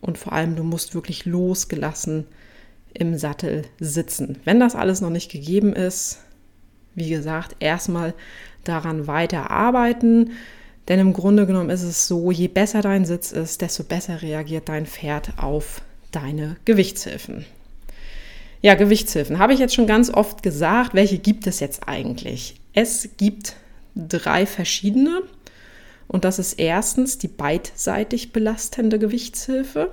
und 0.00 0.18
vor 0.18 0.32
allem 0.32 0.56
du 0.56 0.64
musst 0.64 0.94
wirklich 0.94 1.24
losgelassen 1.24 2.26
im 2.94 3.16
Sattel 3.16 3.62
sitzen. 3.78 4.40
Wenn 4.44 4.60
das 4.60 4.74
alles 4.74 5.00
noch 5.00 5.10
nicht 5.10 5.30
gegeben 5.30 5.72
ist, 5.72 6.18
wie 6.94 7.08
gesagt, 7.08 7.56
erstmal 7.60 8.14
daran 8.64 9.06
weiter 9.06 9.50
arbeiten, 9.50 10.32
denn 10.88 10.98
im 10.98 11.12
Grunde 11.12 11.46
genommen 11.46 11.70
ist 11.70 11.84
es 11.84 12.06
so, 12.06 12.30
je 12.30 12.48
besser 12.48 12.82
dein 12.82 13.04
Sitz 13.04 13.32
ist, 13.32 13.62
desto 13.62 13.84
besser 13.84 14.20
reagiert 14.20 14.68
dein 14.68 14.86
Pferd 14.86 15.38
auf 15.38 15.82
deine 16.12 16.56
Gewichtshilfen. 16.64 17.44
Ja, 18.62 18.74
Gewichtshilfen 18.74 19.38
habe 19.38 19.52
ich 19.52 19.58
jetzt 19.58 19.74
schon 19.74 19.88
ganz 19.88 20.08
oft 20.08 20.42
gesagt. 20.42 20.94
Welche 20.94 21.18
gibt 21.18 21.46
es 21.48 21.58
jetzt 21.58 21.88
eigentlich? 21.88 22.54
Es 22.72 23.08
gibt 23.16 23.56
drei 23.96 24.46
verschiedene. 24.46 25.22
Und 26.06 26.24
das 26.24 26.38
ist 26.38 26.54
erstens 26.54 27.18
die 27.18 27.28
beidseitig 27.28 28.32
belastende 28.32 28.98
Gewichtshilfe, 28.98 29.90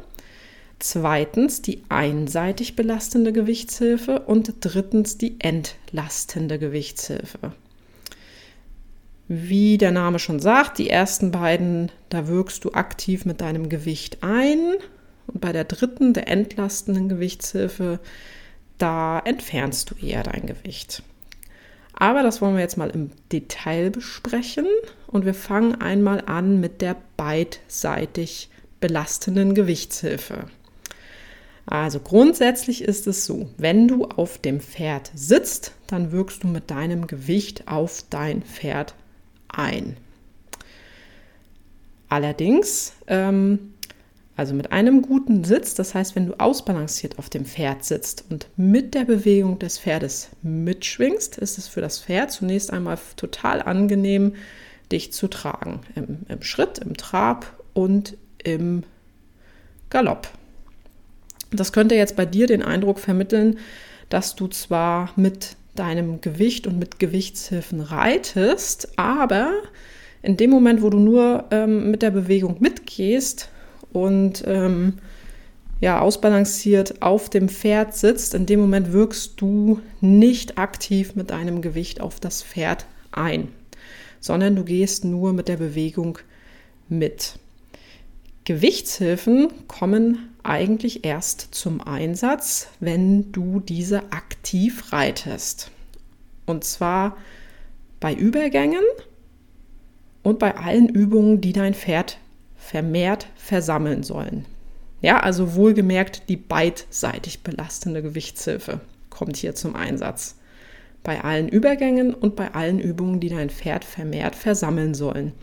zweitens 0.77 1.61
die 1.61 1.83
einseitig 1.89 2.75
belastende 2.75 3.31
Gewichtshilfe 3.31 4.19
und 4.19 4.53
drittens 4.59 5.17
die 5.17 5.37
entlastende 5.39 6.59
Gewichtshilfe. 6.59 7.53
Wie 9.29 9.77
der 9.77 9.91
Name 9.91 10.19
schon 10.19 10.39
sagt, 10.39 10.77
die 10.77 10.89
ersten 10.89 11.31
beiden, 11.31 11.91
da 12.09 12.27
wirkst 12.27 12.65
du 12.65 12.73
aktiv 12.73 13.25
mit 13.25 13.41
deinem 13.41 13.69
Gewicht 13.69 14.17
ein 14.21 14.75
bei 15.39 15.51
der 15.51 15.63
dritten, 15.63 16.13
der 16.13 16.27
entlastenden 16.27 17.09
Gewichtshilfe, 17.09 17.99
da 18.77 19.19
entfernst 19.19 19.91
du 19.91 20.05
eher 20.05 20.23
dein 20.23 20.45
Gewicht. 20.45 21.03
Aber 21.93 22.23
das 22.23 22.41
wollen 22.41 22.55
wir 22.55 22.61
jetzt 22.61 22.77
mal 22.77 22.89
im 22.89 23.11
Detail 23.31 23.89
besprechen 23.89 24.65
und 25.07 25.25
wir 25.25 25.33
fangen 25.33 25.81
einmal 25.81 26.23
an 26.25 26.59
mit 26.59 26.81
der 26.81 26.95
beidseitig 27.17 28.49
belastenden 28.79 29.53
Gewichtshilfe. 29.53 30.45
Also 31.65 31.99
grundsätzlich 31.99 32.83
ist 32.83 33.05
es 33.05 33.25
so, 33.25 33.49
wenn 33.57 33.87
du 33.87 34.05
auf 34.05 34.39
dem 34.39 34.59
Pferd 34.59 35.11
sitzt, 35.13 35.73
dann 35.87 36.11
wirkst 36.11 36.43
du 36.43 36.47
mit 36.47 36.71
deinem 36.71 37.05
Gewicht 37.05 37.67
auf 37.67 38.03
dein 38.09 38.41
Pferd 38.41 38.95
ein. 39.49 39.97
Allerdings 42.07 42.93
ähm, 43.05 43.73
also 44.39 44.53
mit 44.53 44.71
einem 44.71 45.01
guten 45.01 45.43
Sitz, 45.43 45.75
das 45.75 45.93
heißt, 45.93 46.15
wenn 46.15 46.27
du 46.27 46.39
ausbalanciert 46.39 47.19
auf 47.19 47.29
dem 47.29 47.43
Pferd 47.43 47.83
sitzt 47.83 48.23
und 48.29 48.47
mit 48.55 48.93
der 48.93 49.03
Bewegung 49.03 49.59
des 49.59 49.77
Pferdes 49.77 50.29
mitschwingst, 50.43 51.37
ist 51.37 51.57
es 51.57 51.67
für 51.67 51.81
das 51.81 51.99
Pferd 51.99 52.31
zunächst 52.31 52.71
einmal 52.71 52.97
total 53.17 53.61
angenehm, 53.61 54.35
dich 54.93 55.11
zu 55.11 55.27
tragen. 55.27 55.81
Im, 55.93 56.19
im 56.29 56.41
Schritt, 56.41 56.77
im 56.77 56.95
Trab 56.95 57.53
und 57.73 58.15
im 58.41 58.83
Galopp. 59.89 60.29
Das 61.51 61.73
könnte 61.73 61.95
jetzt 61.95 62.15
bei 62.15 62.25
dir 62.25 62.47
den 62.47 62.63
Eindruck 62.63 62.99
vermitteln, 62.99 63.59
dass 64.07 64.37
du 64.37 64.47
zwar 64.47 65.11
mit 65.17 65.57
deinem 65.75 66.21
Gewicht 66.21 66.65
und 66.65 66.79
mit 66.79 66.97
Gewichtshilfen 66.97 67.81
reitest, 67.81 68.97
aber 68.97 69.51
in 70.21 70.37
dem 70.37 70.49
Moment, 70.49 70.81
wo 70.81 70.89
du 70.89 70.97
nur 70.97 71.43
ähm, 71.51 71.91
mit 71.91 72.01
der 72.01 72.11
Bewegung 72.11 72.55
mitgehst 72.61 73.49
und 73.91 74.43
ähm, 74.45 74.93
ja, 75.81 76.01
ausbalanciert 76.01 77.01
auf 77.01 77.29
dem 77.29 77.47
Pferd 77.47 77.95
sitzt, 77.95 78.33
in 78.33 78.45
dem 78.45 78.59
Moment 78.59 78.91
wirkst 78.91 79.39
du 79.39 79.79
nicht 80.01 80.57
aktiv 80.57 81.15
mit 81.15 81.29
deinem 81.29 81.61
Gewicht 81.61 82.01
auf 82.01 82.19
das 82.19 82.43
Pferd 82.43 82.85
ein, 83.11 83.47
sondern 84.19 84.55
du 84.55 84.63
gehst 84.63 85.05
nur 85.05 85.31
mit 85.31 85.47
der 85.47 85.57
Bewegung 85.57 86.19
mit. 86.89 87.39
Gewichtshilfen 88.43 89.49
kommen 89.67 90.29
eigentlich 90.43 91.05
erst 91.05 91.53
zum 91.53 91.81
Einsatz, 91.81 92.67
wenn 92.79 93.31
du 93.31 93.59
diese 93.59 94.11
aktiv 94.11 94.91
reitest. 94.91 95.71
Und 96.45 96.63
zwar 96.63 97.15
bei 97.99 98.13
Übergängen 98.13 98.83
und 100.23 100.39
bei 100.39 100.57
allen 100.57 100.89
Übungen, 100.89 101.41
die 101.41 101.53
dein 101.53 101.73
Pferd 101.73 102.17
vermehrt 102.69 103.27
versammeln 103.35 104.03
sollen. 104.03 104.45
Ja, 105.01 105.21
also 105.21 105.55
wohlgemerkt, 105.55 106.29
die 106.29 106.37
beidseitig 106.37 107.41
belastende 107.41 108.03
Gewichtshilfe 108.03 108.79
kommt 109.09 109.37
hier 109.37 109.55
zum 109.55 109.75
Einsatz. 109.75 110.35
Bei 111.01 111.23
allen 111.23 111.49
Übergängen 111.49 112.13
und 112.13 112.35
bei 112.35 112.53
allen 112.53 112.79
Übungen, 112.79 113.19
die 113.19 113.29
dein 113.29 113.49
Pferd 113.49 113.85
vermehrt 113.85 114.35
versammeln 114.35 114.93
sollen. 114.93 115.33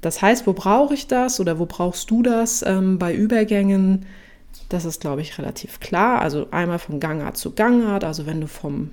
Das 0.00 0.22
heißt, 0.22 0.46
wo 0.46 0.52
brauche 0.52 0.94
ich 0.94 1.08
das 1.08 1.40
oder 1.40 1.58
wo 1.58 1.66
brauchst 1.66 2.10
du 2.10 2.22
das 2.22 2.62
ähm, 2.62 2.98
bei 2.98 3.12
Übergängen? 3.12 4.06
Das 4.68 4.84
ist, 4.84 5.00
glaube 5.00 5.22
ich, 5.22 5.38
relativ 5.38 5.80
klar. 5.80 6.22
Also 6.22 6.46
einmal 6.52 6.78
von 6.78 7.00
Gangart 7.00 7.36
zu 7.36 7.52
Gangart, 7.52 8.04
also 8.04 8.26
wenn 8.26 8.40
du 8.40 8.46
vom 8.46 8.92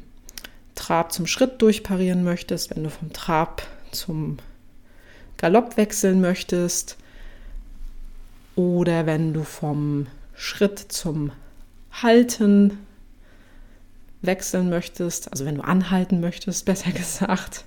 Trab 0.74 1.12
zum 1.12 1.28
Schritt 1.28 1.62
durchparieren 1.62 2.24
möchtest, 2.24 2.76
wenn 2.76 2.84
du 2.84 2.90
vom 2.90 3.14
Trab 3.14 3.62
zum 3.92 4.38
Galopp 5.38 5.78
wechseln 5.78 6.22
möchtest 6.22 6.98
oder 8.56 9.06
wenn 9.06 9.34
du 9.34 9.44
vom 9.44 10.08
Schritt 10.36 10.80
zum 10.80 11.32
Halten 11.92 12.80
wechseln 14.22 14.70
möchtest, 14.70 15.32
also 15.32 15.46
wenn 15.46 15.56
du 15.56 15.62
anhalten 15.62 16.20
möchtest, 16.20 16.66
besser 16.66 16.92
gesagt. 16.92 17.66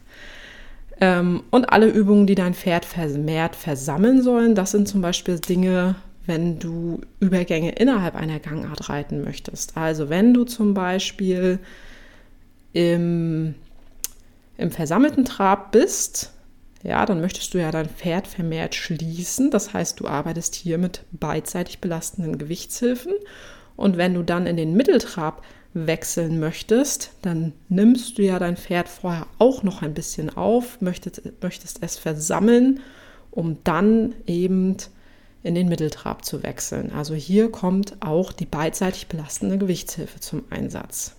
Ähm, 1.01 1.43
und 1.51 1.73
alle 1.73 1.89
Übungen, 1.89 2.27
die 2.27 2.35
dein 2.35 2.55
Pferd 2.55 2.85
vermehrt 2.85 3.57
versammeln 3.57 4.23
sollen, 4.23 4.55
das 4.55 4.73
sind 4.73 4.87
zum 4.87 5.01
Beispiel 5.01 5.39
Dinge, 5.39 5.95
wenn 6.27 6.59
du 6.59 7.01
Übergänge 7.21 7.73
innerhalb 7.73 8.15
einer 8.15 8.39
Gangart 8.39 8.89
reiten 8.89 9.25
möchtest. 9.25 9.77
Also 9.77 10.11
wenn 10.11 10.35
du 10.35 10.45
zum 10.45 10.75
Beispiel 10.75 11.59
im, 12.73 13.55
im 14.59 14.71
versammelten 14.71 15.25
Trab 15.25 15.73
bist, 15.73 16.33
ja, 16.83 17.05
dann 17.05 17.21
möchtest 17.21 17.53
du 17.53 17.59
ja 17.59 17.71
dein 17.71 17.89
Pferd 17.89 18.27
vermehrt 18.27 18.75
schließen. 18.75 19.51
Das 19.51 19.73
heißt, 19.73 20.01
du 20.01 20.07
arbeitest 20.07 20.55
hier 20.55 20.79
mit 20.79 21.05
beidseitig 21.13 21.81
belastenden 21.81 22.39
Gewichtshilfen. 22.39 23.13
Und 23.77 23.97
wenn 23.97 24.15
du 24.15 24.23
dann 24.23 24.47
in 24.47 24.57
den 24.57 24.75
Mitteltrab 24.75 25.43
wechseln 25.75 26.41
möchtest, 26.41 27.13
dann 27.23 27.53
nimmst 27.69 28.19
du 28.19 28.23
ja 28.23 28.39
dein 28.39 28.57
Pferd 28.57 28.89
vorher 28.89 29.27
auch 29.39 29.63
noch 29.63 29.83
ein 29.83 29.95
bisschen 29.95 30.31
auf, 30.31 30.81
möchtest, 30.81 31.23
möchtest 31.43 31.79
es 31.83 31.97
versammeln, 31.97 32.81
um 33.31 33.59
dann 33.63 34.15
eben 34.27 34.77
in 35.43 35.55
den 35.55 35.69
Mitteltrab 35.69 36.25
zu 36.25 36.43
wechseln. 36.43 36.93
Also 36.93 37.15
hier 37.15 37.51
kommt 37.51 37.97
auch 38.01 38.33
die 38.33 38.47
beidseitig 38.47 39.07
belastende 39.07 39.59
Gewichtshilfe 39.59 40.21
zum 40.21 40.43
Einsatz. 40.51 41.15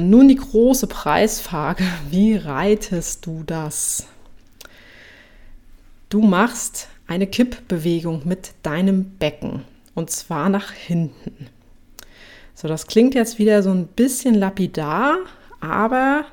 Und 0.00 0.08
nun 0.08 0.28
die 0.28 0.36
große 0.36 0.86
Preisfrage, 0.86 1.84
wie 2.08 2.34
reitest 2.34 3.26
du 3.26 3.42
das? 3.44 4.06
Du 6.08 6.22
machst 6.22 6.88
eine 7.06 7.26
Kippbewegung 7.26 8.22
mit 8.24 8.52
deinem 8.62 9.10
Becken 9.18 9.62
und 9.94 10.08
zwar 10.08 10.48
nach 10.48 10.72
hinten. 10.72 11.48
So, 12.54 12.66
das 12.66 12.86
klingt 12.86 13.14
jetzt 13.14 13.38
wieder 13.38 13.62
so 13.62 13.72
ein 13.72 13.88
bisschen 13.88 14.34
lapidar, 14.34 15.18
aber 15.60 16.24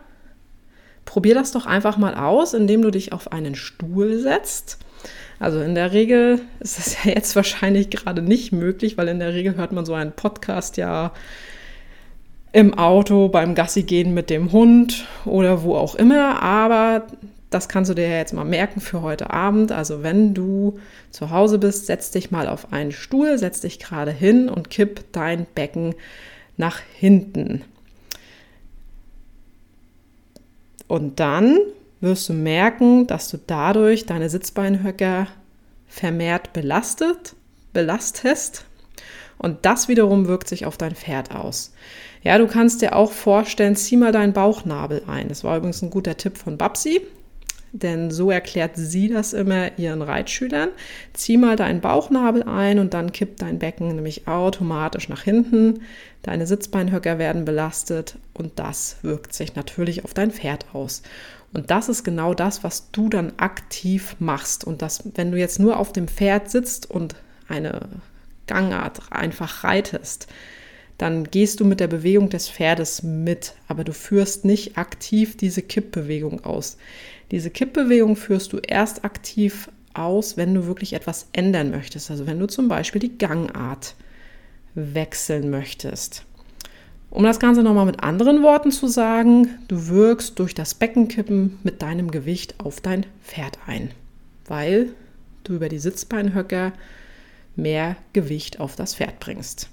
probier 1.04 1.36
das 1.36 1.52
doch 1.52 1.66
einfach 1.66 1.98
mal 1.98 2.16
aus, 2.16 2.54
indem 2.54 2.82
du 2.84 2.90
dich 2.90 3.12
auf 3.12 3.34
einen 3.34 3.56
Stuhl 3.56 4.18
setzt. 4.18 4.78
Also 5.40 5.60
in 5.60 5.76
der 5.76 5.92
Regel 5.92 6.40
ist 6.62 6.78
das 6.78 7.04
ja 7.04 7.12
jetzt 7.12 7.36
wahrscheinlich 7.36 7.90
gerade 7.90 8.22
nicht 8.22 8.54
möglich, 8.54 8.98
weil 8.98 9.10
in 9.10 9.20
der 9.20 9.34
Regel 9.34 9.58
hört 9.58 9.74
man 9.74 9.86
so 9.86 9.94
einen 9.94 10.14
Podcast 10.14 10.78
ja 10.78 11.12
im 12.52 12.74
Auto, 12.74 13.28
beim 13.30 13.56
Gassi 13.56 13.84
gehen 13.84 14.14
mit 14.14 14.30
dem 14.30 14.52
Hund 14.52 15.06
oder 15.26 15.64
wo 15.64 15.76
auch 15.76 15.96
immer. 15.96 16.42
Aber 16.42 17.08
das 17.50 17.70
kannst 17.70 17.90
du 17.90 17.96
dir 17.96 18.10
jetzt 18.10 18.34
mal 18.34 18.46
merken 18.46 18.82
für 18.82 19.02
heute 19.02 19.32
Abend. 19.32 19.72
Also 19.72 20.04
wenn 20.04 20.34
du 20.34 20.80
zu 21.12 21.30
Hause 21.30 21.60
bist, 21.60 21.86
setz 21.86 22.12
dich 22.12 22.32
mal 22.32 22.48
auf 22.48 22.74
einen 22.74 22.92
Stuhl, 22.92 23.38
setz 23.38 23.62
dich 23.62 23.80
gerade 23.80 24.12
hin 24.12 24.50
und 24.50 24.70
kipp 24.70 25.06
dein 25.12 25.46
Becken 25.56 25.96
nach 26.58 26.80
hinten. 26.80 27.64
Und 30.88 31.20
dann 31.20 31.60
wirst 32.00 32.30
du 32.30 32.34
merken, 32.34 33.08
dass 33.08 33.30
du 33.30 33.38
dadurch 33.46 34.06
deine 34.06 34.30
Sitzbeinhöcker 34.30 35.28
vermehrt 35.88 36.54
belastet, 36.54 37.36
belastest. 37.74 38.66
Und 39.38 39.66
das 39.66 39.88
wiederum 39.88 40.28
wirkt 40.28 40.48
sich 40.48 40.66
auf 40.66 40.78
dein 40.78 40.96
Pferd 40.96 41.36
aus. 41.36 41.74
Ja, 42.24 42.38
du 42.38 42.48
kannst 42.48 42.82
dir 42.82 42.96
auch 42.96 43.12
vorstellen, 43.12 43.76
zieh 43.76 43.98
mal 43.98 44.12
deinen 44.12 44.34
Bauchnabel 44.34 45.04
ein. 45.08 45.30
Das 45.30 45.44
war 45.44 45.58
übrigens 45.58 45.82
ein 45.82 45.90
guter 45.90 46.18
Tipp 46.18 46.38
von 46.38 46.58
Babsi 46.58 47.02
denn 47.72 48.12
so 48.12 48.32
erklärt 48.32 48.72
sie 48.76 49.08
das 49.08 49.34
immer 49.34 49.78
ihren 49.78 50.02
Reitschülern. 50.02 50.70
Zieh 51.14 51.38
mal 51.38 51.56
deinen 51.56 51.82
Bauchnabel 51.82 52.44
ein 52.44 52.80
und 52.80 52.94
dann 52.94 53.12
kippt 53.12 53.42
dein 53.42 53.60
Becken 53.60 53.96
nämlich 53.96 54.28
automatisch 54.28 55.10
nach 55.10 55.24
hinten. 55.24 55.82
Deine 56.24 56.48
Sitzbeinhöcker 56.48 57.20
werden 57.20 57.46
belastet 57.46 58.18
und 58.34 58.60
das 58.60 58.98
wirkt 59.02 59.34
sich 59.34 59.56
natürlich 59.56 60.04
auf 60.06 60.14
dein 60.14 60.32
Pferd 60.32 60.66
aus. 60.74 61.04
Und 61.54 61.72
das 61.72 61.90
ist 61.90 62.04
genau 62.04 62.34
das, 62.34 62.64
was 62.64 62.92
du 62.92 63.10
dann 63.10 63.34
aktiv 63.38 64.16
machst. 64.20 64.66
Und 64.66 64.82
das, 64.82 65.04
wenn 65.16 65.32
du 65.32 65.38
jetzt 65.38 65.60
nur 65.60 65.78
auf 65.78 65.94
dem 65.94 66.08
Pferd 66.08 66.52
sitzt 66.52 66.90
und 66.90 67.16
eine 67.48 67.88
Gangart 68.48 69.12
einfach 69.12 69.64
reitest, 69.64 70.28
dann 70.98 71.26
gehst 71.26 71.60
du 71.60 71.66
mit 71.66 71.80
der 71.80 71.88
Bewegung 71.88 72.30
des 72.30 72.50
Pferdes 72.50 73.04
mit, 73.04 73.54
aber 73.68 73.84
du 73.84 73.94
führst 73.94 74.46
nicht 74.46 74.78
aktiv 74.78 75.38
diese 75.38 75.62
Kippbewegung 75.62 76.44
aus. 76.44 76.78
Diese 77.30 77.52
Kippbewegung 77.52 78.16
führst 78.16 78.54
du 78.54 78.58
erst 78.58 79.06
aktiv 79.06 79.70
aus, 79.94 80.38
wenn 80.38 80.54
du 80.54 80.66
wirklich 80.66 80.94
etwas 80.94 81.28
ändern 81.34 81.70
möchtest. 81.70 82.10
Also 82.10 82.26
wenn 82.26 82.40
du 82.40 82.48
zum 82.48 82.68
Beispiel 82.68 83.00
die 83.00 83.18
Gangart 83.18 83.96
wechseln 84.74 85.50
möchtest. 85.50 86.24
Um 87.10 87.24
das 87.24 87.40
Ganze 87.40 87.64
nochmal 87.64 87.86
mit 87.86 88.04
anderen 88.04 88.44
Worten 88.44 88.72
zu 88.72 88.88
sagen, 88.88 89.50
du 89.68 89.88
wirkst 89.88 90.38
durch 90.40 90.54
das 90.54 90.74
Beckenkippen 90.76 91.58
mit 91.64 91.82
deinem 91.82 92.12
Gewicht 92.12 92.56
auf 92.60 92.82
dein 92.82 93.06
Pferd 93.24 93.60
ein, 93.66 93.92
weil 94.46 94.90
du 95.44 95.54
über 95.54 95.70
die 95.70 95.80
Sitzbeinhöcker 95.80 96.74
mehr 97.58 97.96
Gewicht 98.14 98.60
auf 98.60 98.76
das 98.76 98.96
Pferd 98.96 99.20
bringst. 99.20 99.70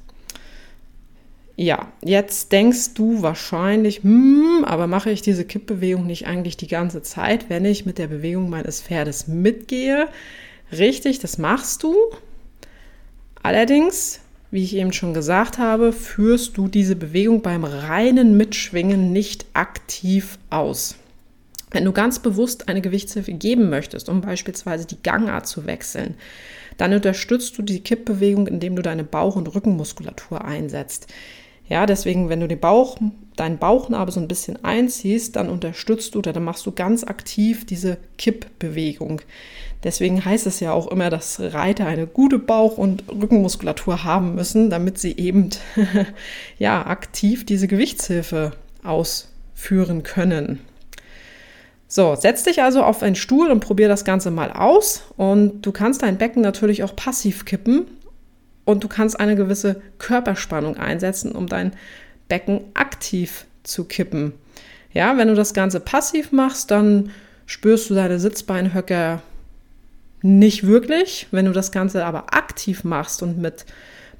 Ja, 1.56 1.92
jetzt 2.02 2.50
denkst 2.50 2.94
du 2.94 3.22
wahrscheinlich, 3.22 4.02
hm, 4.02 4.64
aber 4.64 4.88
mache 4.88 5.10
ich 5.10 5.22
diese 5.22 5.44
Kippbewegung 5.44 6.04
nicht 6.04 6.26
eigentlich 6.26 6.56
die 6.56 6.66
ganze 6.66 7.02
Zeit, 7.02 7.48
wenn 7.48 7.64
ich 7.64 7.86
mit 7.86 7.98
der 7.98 8.08
Bewegung 8.08 8.50
meines 8.50 8.80
Pferdes 8.82 9.28
mitgehe? 9.28 10.08
Richtig, 10.72 11.20
das 11.20 11.38
machst 11.38 11.84
du. 11.84 11.94
Allerdings, 13.40 14.20
wie 14.50 14.64
ich 14.64 14.74
eben 14.74 14.92
schon 14.92 15.14
gesagt 15.14 15.58
habe, 15.58 15.92
führst 15.92 16.56
du 16.56 16.66
diese 16.66 16.96
Bewegung 16.96 17.42
beim 17.42 17.62
reinen 17.62 18.36
Mitschwingen 18.36 19.12
nicht 19.12 19.46
aktiv 19.52 20.38
aus. 20.50 20.96
Wenn 21.70 21.84
du 21.84 21.92
ganz 21.92 22.18
bewusst 22.18 22.68
eine 22.68 22.80
Gewichtshilfe 22.80 23.32
geben 23.32 23.68
möchtest, 23.68 24.08
um 24.08 24.20
beispielsweise 24.20 24.86
die 24.86 25.02
Gangart 25.02 25.46
zu 25.46 25.66
wechseln, 25.66 26.14
dann 26.76 26.92
unterstützt 26.92 27.56
du 27.58 27.62
die 27.62 27.80
Kippbewegung, 27.80 28.46
indem 28.46 28.76
du 28.76 28.82
deine 28.82 29.04
Bauch- 29.04 29.36
und 29.36 29.54
Rückenmuskulatur 29.54 30.44
einsetzt. 30.44 31.06
Ja, 31.66 31.86
deswegen, 31.86 32.28
wenn 32.28 32.40
du 32.40 32.48
den 32.48 32.60
Bauch, 32.60 32.98
deinen 33.36 33.58
Bauchnabel 33.58 34.12
so 34.12 34.20
ein 34.20 34.28
bisschen 34.28 34.62
einziehst, 34.64 35.36
dann 35.36 35.48
unterstützt 35.48 36.14
du 36.14 36.18
oder 36.18 36.34
dann 36.34 36.44
machst 36.44 36.66
du 36.66 36.72
ganz 36.72 37.04
aktiv 37.04 37.64
diese 37.64 37.96
Kippbewegung. 38.18 39.22
Deswegen 39.82 40.24
heißt 40.24 40.46
es 40.46 40.60
ja 40.60 40.72
auch 40.72 40.88
immer, 40.88 41.08
dass 41.08 41.40
Reiter 41.40 41.86
eine 41.86 42.06
gute 42.06 42.38
Bauch- 42.38 42.76
und 42.76 43.04
Rückenmuskulatur 43.08 44.04
haben 44.04 44.34
müssen, 44.34 44.68
damit 44.68 44.98
sie 44.98 45.16
eben 45.16 45.50
ja 46.58 46.86
aktiv 46.86 47.46
diese 47.46 47.66
Gewichtshilfe 47.66 48.52
ausführen 48.82 50.02
können. 50.02 50.60
So, 51.94 52.16
setz 52.16 52.42
dich 52.42 52.60
also 52.60 52.82
auf 52.82 53.04
einen 53.04 53.14
Stuhl 53.14 53.52
und 53.52 53.60
probier 53.60 53.86
das 53.86 54.04
Ganze 54.04 54.32
mal 54.32 54.50
aus. 54.50 55.04
Und 55.16 55.62
du 55.62 55.70
kannst 55.70 56.02
dein 56.02 56.18
Becken 56.18 56.42
natürlich 56.42 56.82
auch 56.82 56.96
passiv 56.96 57.44
kippen 57.44 57.86
und 58.64 58.82
du 58.82 58.88
kannst 58.88 59.20
eine 59.20 59.36
gewisse 59.36 59.80
Körperspannung 59.98 60.76
einsetzen, 60.76 61.30
um 61.30 61.46
dein 61.46 61.72
Becken 62.26 62.62
aktiv 62.74 63.46
zu 63.62 63.84
kippen. 63.84 64.32
Ja, 64.92 65.16
wenn 65.18 65.28
du 65.28 65.36
das 65.36 65.54
Ganze 65.54 65.78
passiv 65.78 66.32
machst, 66.32 66.72
dann 66.72 67.10
spürst 67.46 67.88
du 67.88 67.94
deine 67.94 68.18
Sitzbeinhöcker 68.18 69.22
nicht 70.20 70.66
wirklich. 70.66 71.28
Wenn 71.30 71.44
du 71.44 71.52
das 71.52 71.70
Ganze 71.70 72.04
aber 72.04 72.34
aktiv 72.34 72.82
machst 72.82 73.22
und 73.22 73.38
mit 73.38 73.66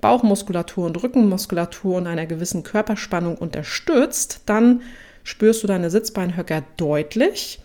Bauchmuskulatur 0.00 0.87
und 0.87 1.02
Rückenmuskulatur 1.02 1.97
und 1.97 2.07
einer 2.07 2.26
gewissen 2.26 2.62
Körperspannung 2.62 3.37
unterstützt, 3.37 4.43
dann 4.47 4.83
spürst 5.25 5.64
du 5.64 5.66
deine 5.66 5.90
Sitzbeinhöcker 5.90 6.62
deutlich. 6.76 7.59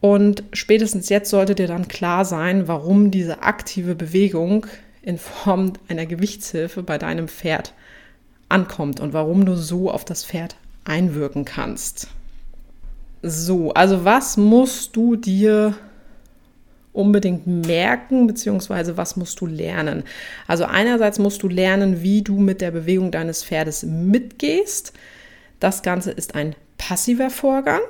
Und 0.00 0.44
spätestens 0.52 1.08
jetzt 1.08 1.30
sollte 1.30 1.54
dir 1.54 1.66
dann 1.66 1.88
klar 1.88 2.24
sein, 2.24 2.68
warum 2.68 3.10
diese 3.10 3.42
aktive 3.42 3.94
Bewegung 3.94 4.66
in 5.02 5.18
Form 5.18 5.72
einer 5.88 6.06
Gewichtshilfe 6.06 6.82
bei 6.82 6.98
deinem 6.98 7.28
Pferd 7.28 7.72
ankommt 8.48 9.00
und 9.00 9.12
warum 9.12 9.44
du 9.44 9.56
so 9.56 9.90
auf 9.90 10.04
das 10.04 10.24
Pferd 10.24 10.56
einwirken 10.84 11.44
kannst. 11.44 12.08
So, 13.22 13.72
also 13.72 14.04
was 14.04 14.36
musst 14.36 14.94
du 14.94 15.16
dir 15.16 15.74
unbedingt 16.92 17.46
merken, 17.46 18.26
beziehungsweise 18.26 18.96
was 18.96 19.16
musst 19.16 19.40
du 19.40 19.46
lernen? 19.46 20.04
Also 20.46 20.64
einerseits 20.64 21.18
musst 21.18 21.42
du 21.42 21.48
lernen, 21.48 22.02
wie 22.02 22.22
du 22.22 22.38
mit 22.38 22.60
der 22.60 22.70
Bewegung 22.70 23.10
deines 23.10 23.44
Pferdes 23.44 23.82
mitgehst. 23.82 24.92
Das 25.60 25.82
Ganze 25.82 26.12
ist 26.12 26.34
ein 26.34 26.54
passiver 26.76 27.30
Vorgang. 27.30 27.80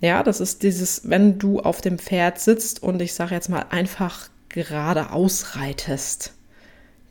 Ja, 0.00 0.22
das 0.22 0.40
ist 0.40 0.62
dieses, 0.62 1.08
wenn 1.08 1.38
du 1.38 1.60
auf 1.60 1.80
dem 1.80 1.98
Pferd 1.98 2.38
sitzt 2.38 2.82
und 2.82 3.00
ich 3.00 3.14
sage 3.14 3.34
jetzt 3.34 3.48
mal 3.48 3.66
einfach 3.70 4.28
gerade 4.48 5.10
ausreitest. 5.10 6.32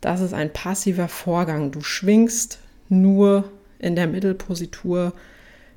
Das 0.00 0.20
ist 0.20 0.34
ein 0.34 0.52
passiver 0.52 1.08
Vorgang. 1.08 1.72
Du 1.72 1.80
schwingst 1.80 2.58
nur 2.88 3.50
in 3.78 3.96
der 3.96 4.06
Mittelpositur 4.06 5.12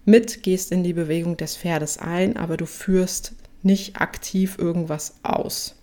mit, 0.06 0.44
gehst 0.44 0.72
in 0.72 0.84
die 0.84 0.94
Bewegung 0.94 1.38
des 1.38 1.58
Pferdes 1.58 1.98
ein, 1.98 2.38
aber 2.38 2.58
du 2.58 2.66
führst 2.66 3.34
nicht 3.64 4.00
aktiv 4.00 4.58
irgendwas 4.58 5.16
aus. 5.24 5.76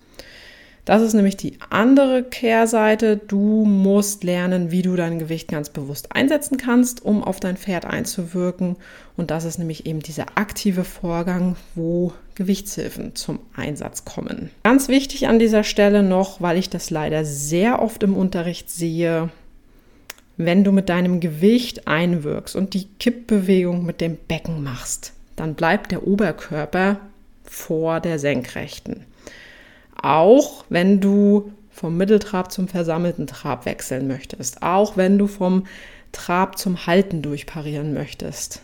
Das 0.87 1.03
ist 1.03 1.15
nämlich 1.15 1.37
die 1.37 1.59
andere 1.69 2.23
Kehrseite. 2.23 3.17
Du 3.17 3.65
musst 3.65 4.23
lernen, 4.23 4.71
wie 4.71 4.83
du 4.83 4.95
dein 4.95 5.19
Gewicht 5.19 5.49
ganz 5.49 5.69
bewusst 5.69 6.15
einsetzen 6.15 6.59
kannst, 6.59 7.05
um 7.05 7.25
auf 7.25 7.41
dein 7.41 7.57
Pferd 7.57 7.85
einzuwirken. 7.85 8.77
Und 9.17 9.33
das 9.33 9.45
ist 9.45 9.59
nämlich 9.59 9.85
eben 9.87 9.99
dieser 9.99 10.27
aktive 10.37 10.85
Vorgang, 10.85 11.57
wo 11.75 12.13
Gewichtshilfen 12.37 13.17
zum 13.17 13.41
Einsatz 13.57 14.05
kommen. 14.05 14.51
Ganz 14.63 14.87
wichtig 14.87 15.27
an 15.27 15.41
dieser 15.41 15.65
Stelle 15.65 16.05
noch, 16.05 16.41
weil 16.41 16.57
ich 16.57 16.71
das 16.71 16.91
leider 16.91 17.25
sehr 17.25 17.83
oft 17.83 18.05
im 18.05 18.17
Unterricht 18.17 18.71
sehe, 18.71 19.31
wenn 20.37 20.63
du 20.63 20.71
mit 20.71 20.89
deinem 20.89 21.19
Gewicht 21.19 21.89
einwirkst 21.89 22.55
und 22.55 22.75
die 22.75 22.87
Kippbewegung 23.01 23.85
mit 23.85 24.01
dem 24.01 24.17
Becken 24.29 24.63
machst, 24.63 25.15
dann 25.35 25.55
bleibt 25.55 25.91
der 25.91 26.07
Oberkörper 26.07 27.01
vor 27.43 27.99
der 27.99 28.21
Senkrechten. 28.21 29.05
Auch 30.03 30.65
wenn 30.69 31.01
du 31.01 31.53
vom 31.71 31.97
Mitteltrab 31.97 32.53
zum 32.53 32.69
versammelten 32.69 33.27
Trab 33.27 33.67
wechseln 33.67 34.09
möchtest, 34.09 34.63
auch 34.63 34.97
wenn 34.97 35.19
du 35.19 35.27
vom 35.27 35.67
Trab 36.13 36.59
zum 36.59 36.87
Halten 36.87 37.23
durchparieren 37.23 37.93
möchtest. 37.93 38.63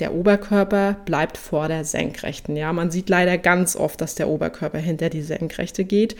Der 0.00 0.14
Oberkörper 0.14 0.96
bleibt 1.04 1.36
vor 1.36 1.68
der 1.68 1.84
Senkrechten. 1.84 2.56
Ja, 2.56 2.72
man 2.72 2.90
sieht 2.90 3.10
leider 3.10 3.36
ganz 3.36 3.76
oft, 3.76 4.00
dass 4.00 4.14
der 4.14 4.28
Oberkörper 4.28 4.78
hinter 4.78 5.10
die 5.10 5.22
Senkrechte 5.22 5.84
geht. 5.84 6.16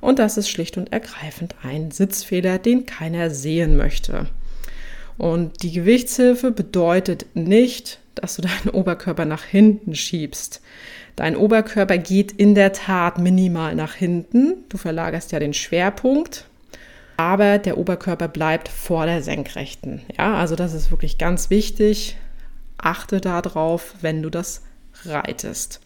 Und 0.00 0.20
das 0.20 0.36
ist 0.36 0.48
schlicht 0.48 0.76
und 0.76 0.92
ergreifend 0.92 1.56
ein 1.62 1.90
Sitzfehler, 1.90 2.58
den 2.58 2.86
keiner 2.86 3.30
sehen 3.30 3.76
möchte. 3.76 4.26
Und 5.18 5.62
die 5.62 5.72
Gewichtshilfe 5.72 6.52
bedeutet 6.52 7.26
nicht, 7.34 7.98
dass 8.14 8.36
du 8.36 8.42
deinen 8.42 8.70
Oberkörper 8.70 9.24
nach 9.24 9.44
hinten 9.44 9.94
schiebst. 9.96 10.60
Dein 11.16 11.36
Oberkörper 11.36 11.98
geht 11.98 12.32
in 12.32 12.54
der 12.54 12.72
Tat 12.72 13.18
minimal 13.18 13.74
nach 13.74 13.94
hinten. 13.94 14.64
Du 14.68 14.76
verlagerst 14.76 15.30
ja 15.32 15.38
den 15.38 15.54
Schwerpunkt, 15.54 16.46
aber 17.16 17.58
der 17.58 17.78
Oberkörper 17.78 18.28
bleibt 18.28 18.68
vor 18.68 19.06
der 19.06 19.22
Senkrechten. 19.22 20.02
Ja, 20.18 20.34
also 20.34 20.56
das 20.56 20.74
ist 20.74 20.90
wirklich 20.90 21.18
ganz 21.18 21.50
wichtig. 21.50 22.16
Achte 22.78 23.20
darauf, 23.20 23.94
wenn 24.00 24.22
du 24.22 24.30
das 24.30 24.62
reitest. 25.04 25.80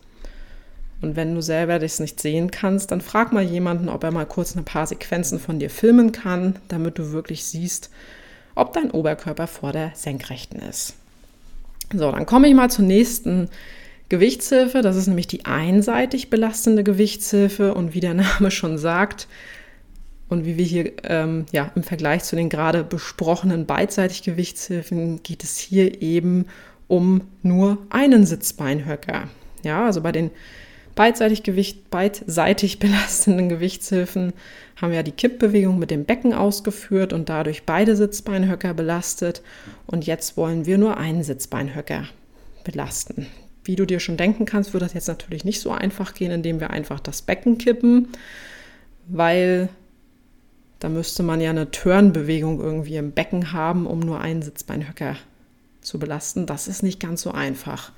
Und 1.00 1.14
wenn 1.14 1.34
du 1.34 1.42
selber 1.42 1.78
das 1.78 2.00
nicht 2.00 2.20
sehen 2.20 2.50
kannst, 2.50 2.90
dann 2.90 3.00
frag 3.00 3.32
mal 3.32 3.44
jemanden, 3.44 3.88
ob 3.88 4.02
er 4.02 4.10
mal 4.10 4.26
kurz 4.26 4.56
ein 4.56 4.64
paar 4.64 4.86
Sequenzen 4.86 5.38
von 5.38 5.58
dir 5.60 5.70
filmen 5.70 6.10
kann, 6.10 6.56
damit 6.68 6.98
du 6.98 7.12
wirklich 7.12 7.44
siehst, 7.44 7.90
ob 8.54 8.72
dein 8.72 8.90
Oberkörper 8.90 9.46
vor 9.46 9.72
der 9.72 9.92
Senkrechten 9.94 10.60
ist. 10.60 10.94
So, 11.92 12.10
dann 12.10 12.26
komme 12.26 12.48
ich 12.48 12.54
mal 12.54 12.70
zur 12.70 12.84
nächsten 12.84 13.48
Gewichtshilfe. 14.08 14.82
Das 14.82 14.96
ist 14.96 15.06
nämlich 15.06 15.26
die 15.26 15.44
einseitig 15.44 16.30
belastende 16.30 16.84
Gewichtshilfe. 16.84 17.74
Und 17.74 17.94
wie 17.94 18.00
der 18.00 18.14
Name 18.38 18.50
schon 18.50 18.78
sagt, 18.78 19.28
und 20.28 20.44
wie 20.44 20.56
wir 20.58 20.64
hier 20.64 20.92
ähm, 21.04 21.46
ja, 21.52 21.72
im 21.74 21.82
Vergleich 21.82 22.24
zu 22.24 22.36
den 22.36 22.48
gerade 22.48 22.84
besprochenen 22.84 23.66
beidseitig 23.66 24.22
Gewichtshilfen 24.22 25.22
geht 25.22 25.42
es 25.42 25.56
hier 25.56 26.02
eben 26.02 26.46
um 26.86 27.22
nur 27.42 27.78
einen 27.90 28.26
Sitzbeinhöcker. 28.26 29.28
Ja, 29.62 29.86
also 29.86 30.02
bei 30.02 30.12
den 30.12 30.30
beidseitig, 30.94 31.42
Gewicht, 31.42 31.90
beidseitig 31.90 32.78
belastenden 32.78 33.48
Gewichtshilfen 33.48 34.32
haben 34.76 34.92
wir 34.92 35.02
die 35.02 35.12
Kippbewegung 35.12 35.78
mit 35.78 35.90
dem 35.90 36.04
Becken 36.04 36.34
ausgeführt 36.34 37.12
und 37.12 37.28
dadurch 37.28 37.64
beide 37.64 37.96
Sitzbeinhöcker 37.96 38.74
belastet. 38.74 39.42
Und 39.86 40.06
jetzt 40.06 40.36
wollen 40.36 40.66
wir 40.66 40.78
nur 40.78 40.96
einen 40.96 41.22
Sitzbeinhöcker 41.22 42.04
belasten. 42.64 43.26
Wie 43.68 43.76
du 43.76 43.84
dir 43.84 44.00
schon 44.00 44.16
denken 44.16 44.46
kannst, 44.46 44.72
wird 44.72 44.82
das 44.82 44.94
jetzt 44.94 45.08
natürlich 45.08 45.44
nicht 45.44 45.60
so 45.60 45.70
einfach 45.70 46.14
gehen, 46.14 46.30
indem 46.30 46.58
wir 46.58 46.70
einfach 46.70 47.00
das 47.00 47.20
Becken 47.20 47.58
kippen, 47.58 48.08
weil 49.08 49.68
da 50.78 50.88
müsste 50.88 51.22
man 51.22 51.42
ja 51.42 51.50
eine 51.50 51.70
Turnbewegung 51.70 52.60
irgendwie 52.60 52.96
im 52.96 53.12
Becken 53.12 53.52
haben, 53.52 53.86
um 53.86 54.00
nur 54.00 54.22
einen 54.22 54.40
Sitzbeinhöcker 54.40 55.16
zu 55.82 55.98
belasten. 55.98 56.46
Das 56.46 56.66
ist 56.66 56.82
nicht 56.82 56.98
ganz 56.98 57.20
so 57.20 57.32
einfach. 57.32 57.92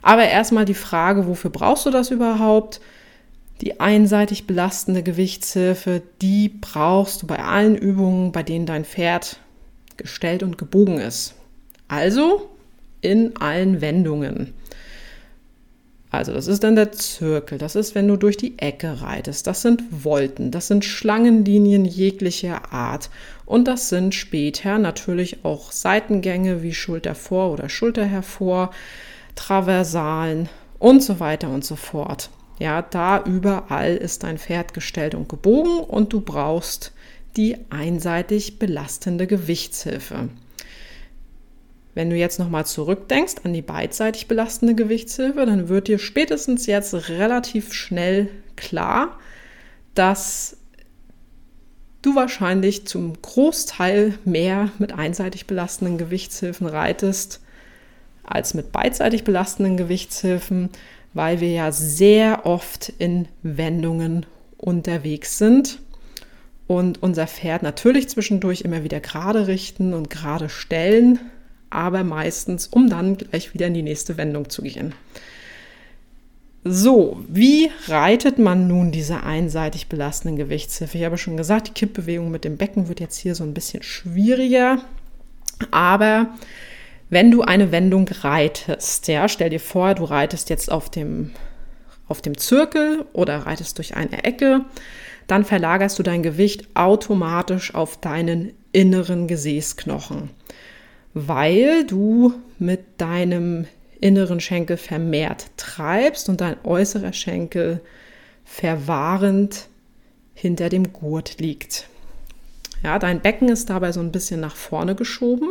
Aber 0.00 0.26
erstmal 0.26 0.64
die 0.64 0.72
Frage, 0.72 1.26
wofür 1.26 1.50
brauchst 1.50 1.84
du 1.84 1.90
das 1.90 2.10
überhaupt? 2.10 2.80
Die 3.60 3.78
einseitig 3.80 4.46
belastende 4.46 5.02
Gewichtshilfe, 5.02 6.00
die 6.22 6.48
brauchst 6.48 7.20
du 7.20 7.26
bei 7.26 7.40
allen 7.40 7.76
Übungen, 7.76 8.32
bei 8.32 8.42
denen 8.42 8.64
dein 8.64 8.86
Pferd 8.86 9.40
gestellt 9.98 10.42
und 10.42 10.56
gebogen 10.56 10.96
ist. 10.96 11.34
Also 11.86 12.48
in 13.02 13.36
allen 13.36 13.82
Wendungen. 13.82 14.54
Also 16.10 16.32
das 16.32 16.46
ist 16.46 16.62
dann 16.62 16.76
der 16.76 16.92
Zirkel, 16.92 17.58
das 17.58 17.74
ist, 17.74 17.94
wenn 17.94 18.06
du 18.06 18.16
durch 18.16 18.36
die 18.36 18.58
Ecke 18.58 19.02
reitest, 19.02 19.46
das 19.46 19.62
sind 19.62 19.82
Volten, 20.02 20.52
das 20.52 20.68
sind 20.68 20.84
Schlangenlinien 20.84 21.84
jeglicher 21.84 22.72
Art 22.72 23.10
und 23.44 23.66
das 23.66 23.88
sind 23.88 24.14
später 24.14 24.78
natürlich 24.78 25.44
auch 25.44 25.72
Seitengänge 25.72 26.62
wie 26.62 26.74
Schulter 26.74 27.16
vor 27.16 27.52
oder 27.52 27.68
Schulter 27.68 28.04
hervor, 28.04 28.70
Traversalen 29.34 30.48
und 30.78 31.02
so 31.02 31.18
weiter 31.18 31.48
und 31.48 31.64
so 31.64 31.74
fort. 31.74 32.30
Ja, 32.58 32.82
da 32.82 33.22
überall 33.24 33.96
ist 33.96 34.22
dein 34.22 34.38
Pferd 34.38 34.74
gestellt 34.74 35.14
und 35.14 35.28
gebogen 35.28 35.78
und 35.80 36.12
du 36.12 36.20
brauchst 36.20 36.92
die 37.36 37.58
einseitig 37.68 38.58
belastende 38.58 39.26
Gewichtshilfe. 39.26 40.28
Wenn 41.96 42.10
du 42.10 42.16
jetzt 42.16 42.38
nochmal 42.38 42.66
zurückdenkst 42.66 43.36
an 43.44 43.54
die 43.54 43.62
beidseitig 43.62 44.28
belastende 44.28 44.74
Gewichtshilfe, 44.74 45.46
dann 45.46 45.70
wird 45.70 45.88
dir 45.88 45.98
spätestens 45.98 46.66
jetzt 46.66 46.92
relativ 47.08 47.72
schnell 47.72 48.28
klar, 48.54 49.18
dass 49.94 50.58
du 52.02 52.14
wahrscheinlich 52.14 52.86
zum 52.86 53.14
Großteil 53.22 54.18
mehr 54.26 54.68
mit 54.78 54.92
einseitig 54.92 55.46
belastenden 55.46 55.96
Gewichtshilfen 55.96 56.66
reitest 56.66 57.40
als 58.24 58.52
mit 58.52 58.72
beidseitig 58.72 59.24
belastenden 59.24 59.78
Gewichtshilfen, 59.78 60.68
weil 61.14 61.40
wir 61.40 61.50
ja 61.50 61.72
sehr 61.72 62.44
oft 62.44 62.92
in 62.98 63.26
Wendungen 63.42 64.26
unterwegs 64.58 65.38
sind 65.38 65.78
und 66.66 67.02
unser 67.02 67.26
Pferd 67.26 67.62
natürlich 67.62 68.10
zwischendurch 68.10 68.60
immer 68.60 68.84
wieder 68.84 69.00
gerade 69.00 69.46
richten 69.46 69.94
und 69.94 70.10
gerade 70.10 70.50
stellen 70.50 71.20
aber 71.70 72.04
meistens, 72.04 72.66
um 72.66 72.88
dann 72.88 73.16
gleich 73.16 73.54
wieder 73.54 73.66
in 73.66 73.74
die 73.74 73.82
nächste 73.82 74.16
Wendung 74.16 74.48
zu 74.50 74.62
gehen. 74.62 74.94
So, 76.64 77.22
wie 77.28 77.70
reitet 77.86 78.38
man 78.38 78.66
nun 78.66 78.90
diese 78.90 79.22
einseitig 79.22 79.86
belastenden 79.88 80.36
Gewichtshilfe? 80.36 80.98
Ich 80.98 81.04
habe 81.04 81.16
schon 81.16 81.36
gesagt, 81.36 81.68
die 81.68 81.72
Kippbewegung 81.72 82.30
mit 82.30 82.44
dem 82.44 82.56
Becken 82.56 82.88
wird 82.88 82.98
jetzt 82.98 83.18
hier 83.18 83.36
so 83.36 83.44
ein 83.44 83.54
bisschen 83.54 83.84
schwieriger, 83.84 84.78
aber 85.70 86.30
wenn 87.08 87.30
du 87.30 87.42
eine 87.42 87.70
Wendung 87.70 88.08
reitest, 88.08 89.06
ja, 89.06 89.28
stell 89.28 89.50
dir 89.50 89.60
vor, 89.60 89.94
du 89.94 90.04
reitest 90.04 90.50
jetzt 90.50 90.70
auf 90.70 90.90
dem, 90.90 91.30
auf 92.08 92.20
dem 92.20 92.36
Zirkel 92.36 93.04
oder 93.12 93.38
reitest 93.46 93.78
durch 93.78 93.94
eine 93.94 94.24
Ecke, 94.24 94.64
dann 95.28 95.44
verlagerst 95.44 95.98
du 95.98 96.02
dein 96.02 96.22
Gewicht 96.22 96.68
automatisch 96.74 97.74
auf 97.74 98.00
deinen 98.00 98.52
inneren 98.72 99.28
Gesäßknochen, 99.28 100.30
weil 101.18 101.86
du 101.86 102.34
mit 102.58 102.80
deinem 102.98 103.64
inneren 104.02 104.38
Schenkel 104.38 104.76
vermehrt 104.76 105.46
treibst 105.56 106.28
und 106.28 106.42
dein 106.42 106.56
äußerer 106.62 107.14
Schenkel 107.14 107.80
verwahrend 108.44 109.68
hinter 110.34 110.68
dem 110.68 110.92
Gurt 110.92 111.40
liegt. 111.40 111.88
Ja, 112.82 112.98
dein 112.98 113.22
Becken 113.22 113.48
ist 113.48 113.70
dabei 113.70 113.92
so 113.92 114.00
ein 114.00 114.12
bisschen 114.12 114.40
nach 114.40 114.56
vorne 114.56 114.94
geschoben. 114.94 115.48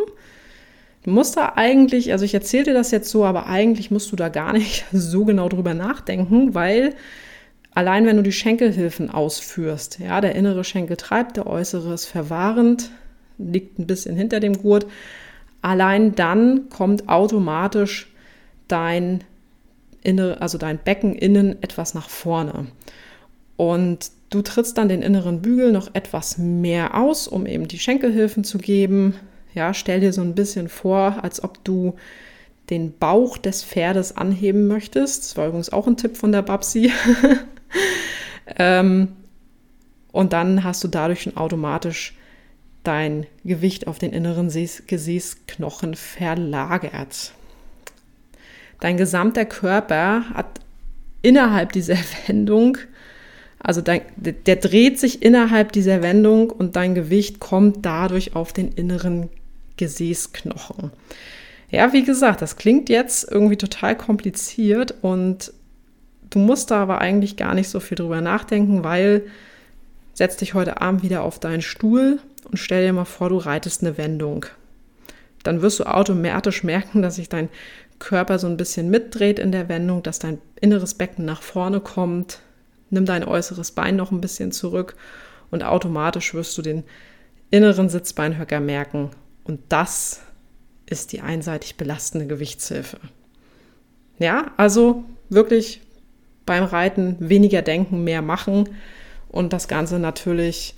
Du 1.02 1.10
musst 1.10 1.36
da 1.36 1.54
eigentlich, 1.56 2.12
also 2.12 2.26
ich 2.26 2.36
erzähle 2.36 2.66
dir 2.66 2.74
das 2.76 2.92
jetzt 2.92 3.10
so, 3.10 3.26
aber 3.26 3.48
eigentlich 3.48 3.90
musst 3.90 4.12
du 4.12 4.16
da 4.16 4.30
gar 4.30 4.54
nicht 4.54 4.86
so 4.92 5.26
genau 5.26 5.50
drüber 5.50 5.74
nachdenken, 5.74 6.54
weil 6.54 6.94
allein 7.74 8.06
wenn 8.06 8.18
du 8.18 8.24
die 8.24 8.32
Schenkelhilfen 8.32 9.10
ausführst, 9.10 9.98
ja, 9.98 10.22
der 10.22 10.36
innere 10.36 10.64
Schenkel 10.64 10.96
treibt, 10.96 11.38
der 11.38 11.48
äußere 11.48 11.92
ist 11.96 12.06
verwahrend, 12.06 12.92
liegt 13.40 13.80
ein 13.80 13.88
bisschen 13.88 14.16
hinter 14.16 14.40
dem 14.40 14.62
Gurt, 14.62 14.86
allein 15.66 16.14
dann 16.14 16.70
kommt 16.70 17.10
automatisch 17.10 18.14
dein 18.68 19.24
innere, 20.04 20.40
also 20.40 20.60
dein 20.60 20.78
Becken 20.78 21.16
innen 21.16 21.62
etwas 21.64 21.96
nach 21.96 22.08
vorne. 22.08 22.68
Und 23.58 24.12
du 24.30 24.44
trittst 24.44 24.78
dann 24.78 24.90
den 24.90 25.02
inneren 25.02 25.42
Bügel 25.42 25.72
noch 25.72 25.90
etwas 25.96 26.38
mehr 26.38 26.94
aus, 26.96 27.28
um 27.28 27.48
eben 27.48 27.68
die 27.68 27.80
Schenkelhilfen 27.80 28.44
zu 28.44 28.60
geben. 28.60 29.16
Ja, 29.56 29.74
stell 29.74 30.02
dir 30.02 30.14
so 30.14 30.22
ein 30.22 30.36
bisschen 30.36 30.70
vor, 30.70 31.24
als 31.24 31.44
ob 31.44 31.64
du 31.64 31.96
den 32.70 32.96
Bauch 33.00 33.40
des 33.40 33.64
Pferdes 33.64 34.16
anheben 34.16 34.68
möchtest. 34.68 35.24
Das 35.24 35.38
war 35.38 35.48
übrigens 35.48 35.74
auch 35.74 35.88
ein 35.88 35.98
Tipp 35.98 36.16
von 36.16 36.32
der 36.32 36.44
Babsi. 36.44 36.92
ähm, 38.60 39.14
und 40.12 40.32
dann 40.32 40.64
hast 40.64 40.84
du 40.84 40.88
dadurch 40.90 41.24
schon 41.24 41.38
automatisch 41.38 42.16
dein 42.88 43.26
Gewicht 43.44 43.88
auf 43.88 44.00
den 44.00 44.14
inneren 44.14 44.50
Gesäßknochen 44.50 45.96
verlagert. 45.96 47.34
Dein 48.80 48.98
gesamter 48.98 49.46
Körper 49.46 50.30
hat 50.34 50.60
innerhalb 51.22 51.72
dieser 51.72 51.98
Wendung 52.28 52.78
also 53.66 53.82
dein, 53.82 54.02
der 54.16 54.58
dreht 54.58 55.00
sich 55.00 55.24
innerhalb 55.24 55.72
dieser 55.72 56.04
Wendung 56.04 56.52
und 56.52 56.76
dein 56.76 56.94
Gewicht 56.94 57.40
kommt 57.40 57.84
dadurch 57.84 58.36
auf 58.36 58.54
den 58.54 58.72
inneren 58.72 59.30
Gesäßknochen. 59.78 60.92
Ja, 61.72 61.92
wie 61.92 62.04
gesagt, 62.04 62.44
das 62.44 62.58
klingt 62.58 62.90
jetzt 62.90 63.28
irgendwie 63.30 63.58
total 63.58 63.98
kompliziert 63.98 64.94
und 65.02 65.52
du 66.30 66.38
musst 66.38 66.70
da 66.70 66.84
aber 66.84 67.02
eigentlich 67.02 67.38
gar 67.38 67.56
nicht 67.56 67.70
so 67.70 67.80
viel 67.80 67.96
drüber 67.96 68.22
nachdenken, 68.22 68.84
weil 68.84 69.24
setz 70.14 70.38
dich 70.38 70.54
heute 70.54 70.80
Abend 70.80 71.02
wieder 71.02 71.24
auf 71.24 71.40
deinen 71.40 71.64
Stuhl 71.64 72.20
und 72.56 72.60
stell 72.60 72.86
dir 72.86 72.94
mal 72.94 73.04
vor, 73.04 73.28
du 73.28 73.38
reitest 73.38 73.82
eine 73.82 73.98
Wendung. 73.98 74.46
Dann 75.44 75.62
wirst 75.62 75.82
du 75.82 75.84
automatisch 75.84 76.64
merken, 76.64 77.02
dass 77.02 77.16
sich 77.16 77.28
dein 77.28 77.50
Körper 78.00 78.40
so 78.40 78.48
ein 78.48 78.56
bisschen 78.56 78.90
mitdreht 78.90 79.40
in 79.40 79.52
der 79.52 79.68
Wendung, 79.68 80.04
dass 80.04 80.20
dein 80.20 80.38
inneres 80.62 80.94
Becken 80.94 81.26
nach 81.26 81.42
vorne 81.42 81.82
kommt, 81.82 82.40
nimm 82.92 83.06
dein 83.06 83.26
äußeres 83.26 83.72
Bein 83.72 83.98
noch 83.98 84.12
ein 84.12 84.22
bisschen 84.22 84.54
zurück 84.54 84.96
und 85.52 85.66
automatisch 85.66 86.34
wirst 86.34 86.58
du 86.58 86.62
den 86.62 86.86
inneren 87.52 87.90
Sitzbeinhöcker 87.90 88.62
merken. 88.62 89.10
Und 89.44 89.60
das 89.68 90.22
ist 90.86 91.12
die 91.12 91.20
einseitig 91.20 91.76
belastende 91.76 92.26
Gewichtshilfe. 92.26 93.00
Ja, 94.18 94.54
also 94.56 95.04
wirklich 95.28 95.82
beim 96.46 96.64
Reiten 96.64 97.18
weniger 97.20 97.62
denken, 97.62 98.06
mehr 98.06 98.22
machen 98.22 98.70
und 99.28 99.52
das 99.52 99.68
Ganze 99.68 100.00
natürlich 100.00 100.76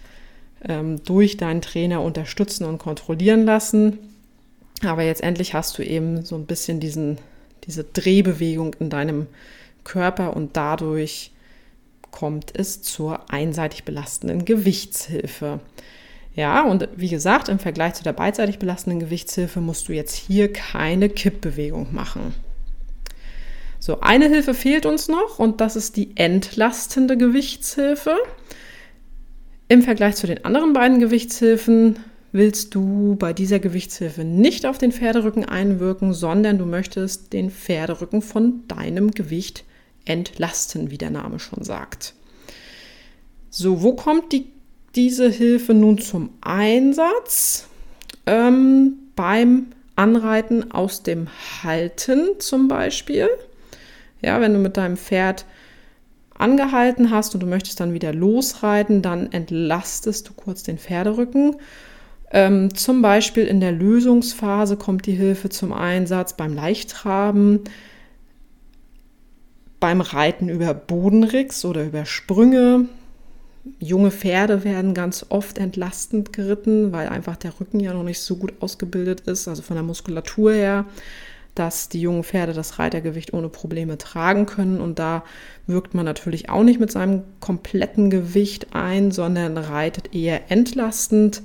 ähm, 0.64 1.04
durch 1.04 1.38
deinen 1.38 1.62
Trainer 1.62 2.02
unterstützen 2.02 2.66
und 2.66 2.78
kontrollieren 2.78 3.46
lassen. 3.46 4.00
Aber 4.86 5.04
jetzt 5.04 5.24
endlich 5.24 5.54
hast 5.54 5.78
du 5.78 5.84
eben 5.84 6.24
so 6.24 6.36
ein 6.36 6.46
bisschen 6.46 6.80
diesen, 6.80 7.18
diese 7.66 7.84
Drehbewegung 7.84 8.76
in 8.80 8.90
deinem 8.90 9.28
Körper 9.84 10.36
und 10.36 10.56
dadurch 10.56 11.32
kommt 12.12 12.58
es 12.58 12.82
zur 12.82 13.32
einseitig 13.32 13.84
belastenden 13.84 14.46
Gewichtshilfe. 14.46 15.60
Ja, 16.36 16.64
und 16.64 16.88
wie 16.96 17.10
gesagt, 17.10 17.50
im 17.50 17.58
Vergleich 17.58 17.96
zu 17.96 18.04
der 18.04 18.14
beidseitig 18.14 18.60
belastenden 18.60 19.00
Gewichtshilfe 19.00 19.60
musst 19.60 19.88
du 19.88 19.94
jetzt 19.94 20.14
hier 20.14 20.54
keine 20.54 21.10
Kippbewegung 21.10 21.94
machen. 21.94 22.36
So, 23.80 24.02
eine 24.02 24.28
Hilfe 24.28 24.54
fehlt 24.54 24.86
uns 24.86 25.08
noch 25.08 25.40
und 25.40 25.62
das 25.62 25.76
ist 25.76 25.96
die 25.96 26.16
entlastende 26.16 27.18
Gewichtshilfe. 27.18 28.18
Im 29.70 29.82
Vergleich 29.82 30.16
zu 30.16 30.28
den 30.28 30.46
anderen 30.46 30.72
beiden 30.72 31.00
Gewichtshilfen 31.00 32.00
willst 32.32 32.74
du 32.74 33.16
bei 33.20 33.34
dieser 33.34 33.60
Gewichtshilfe 33.60 34.24
nicht 34.24 34.66
auf 34.66 34.78
den 34.78 34.94
Pferderücken 34.94 35.44
einwirken, 35.44 36.14
sondern 36.14 36.58
du 36.58 36.66
möchtest 36.66 37.34
den 37.34 37.52
Pferderücken 37.52 38.22
von 38.22 38.66
deinem 38.68 39.12
Gewicht 39.12 39.66
entlasten, 40.06 40.90
wie 40.90 40.98
der 40.98 41.10
Name 41.10 41.40
schon 41.40 41.64
sagt. 41.64 42.14
So, 43.50 43.82
wo 43.82 43.94
kommt 43.94 44.32
die, 44.32 44.48
diese 44.96 45.30
Hilfe 45.30 45.74
nun 45.74 45.98
zum 45.98 46.30
Einsatz? 46.42 47.68
Ähm, 48.26 48.94
beim 49.16 49.68
Anreiten 49.98 50.72
aus 50.72 51.04
dem 51.04 51.28
Halten 51.64 52.40
zum 52.40 52.68
Beispiel. 52.70 53.28
Ja, 54.22 54.40
wenn 54.40 54.54
du 54.54 54.60
mit 54.60 54.78
deinem 54.78 54.96
Pferd 54.96 55.46
angehalten 56.38 57.12
hast 57.12 57.34
und 57.34 57.42
du 57.42 57.48
möchtest 57.48 57.80
dann 57.80 57.94
wieder 57.94 58.14
losreiten, 58.14 59.02
dann 59.02 59.32
entlastest 59.32 60.30
du 60.30 60.34
kurz 60.34 60.64
den 60.64 60.78
Pferderücken. 60.78 61.56
Ähm, 62.32 62.76
zum 62.76 63.02
Beispiel 63.02 63.46
in 63.46 63.60
der 63.60 63.72
Lösungsphase 63.72 64.78
kommt 64.78 65.06
die 65.06 65.14
Hilfe 65.14 65.50
zum 65.50 65.72
Einsatz 65.74 66.36
beim 66.36 66.54
Leichttraben 66.54 67.62
beim 69.80 70.02
Reiten 70.02 70.50
über 70.50 70.74
Bodenricks 70.74 71.66
oder 71.66 71.84
über 71.84 72.06
Sprünge. 72.06 72.86
Junge 73.80 74.12
Pferde 74.12 74.64
werden 74.64 74.94
ganz 74.94 75.26
oft 75.30 75.58
entlastend 75.58 76.34
geritten, 76.34 76.92
weil 76.94 77.10
einfach 77.10 77.36
der 77.36 77.60
Rücken 77.60 77.80
ja 77.80 77.94
noch 77.94 78.04
nicht 78.04 78.20
so 78.20 78.38
gut 78.38 78.54
ausgebildet 78.60 79.22
ist, 79.22 79.48
also 79.48 79.62
von 79.62 79.76
der 79.76 79.84
Muskulatur 79.84 80.54
her, 80.54 80.86
dass 81.60 81.90
die 81.90 82.02
jungen 82.02 82.24
Pferde 82.24 82.54
das 82.54 82.80
Reitergewicht 82.80 83.34
ohne 83.34 83.50
Probleme 83.50 83.98
tragen 83.98 84.46
können. 84.46 84.80
Und 84.80 85.00
da 85.00 85.24
wirkt 85.66 85.94
man 85.94 86.06
natürlich 86.06 86.50
auch 86.50 86.64
nicht 86.64 86.80
mit 86.80 86.92
seinem 86.92 87.24
kompletten 87.40 88.10
Gewicht 88.10 88.68
ein, 88.74 89.12
sondern 89.12 89.58
reitet 89.58 90.14
eher 90.14 90.52
entlastend. 90.52 91.42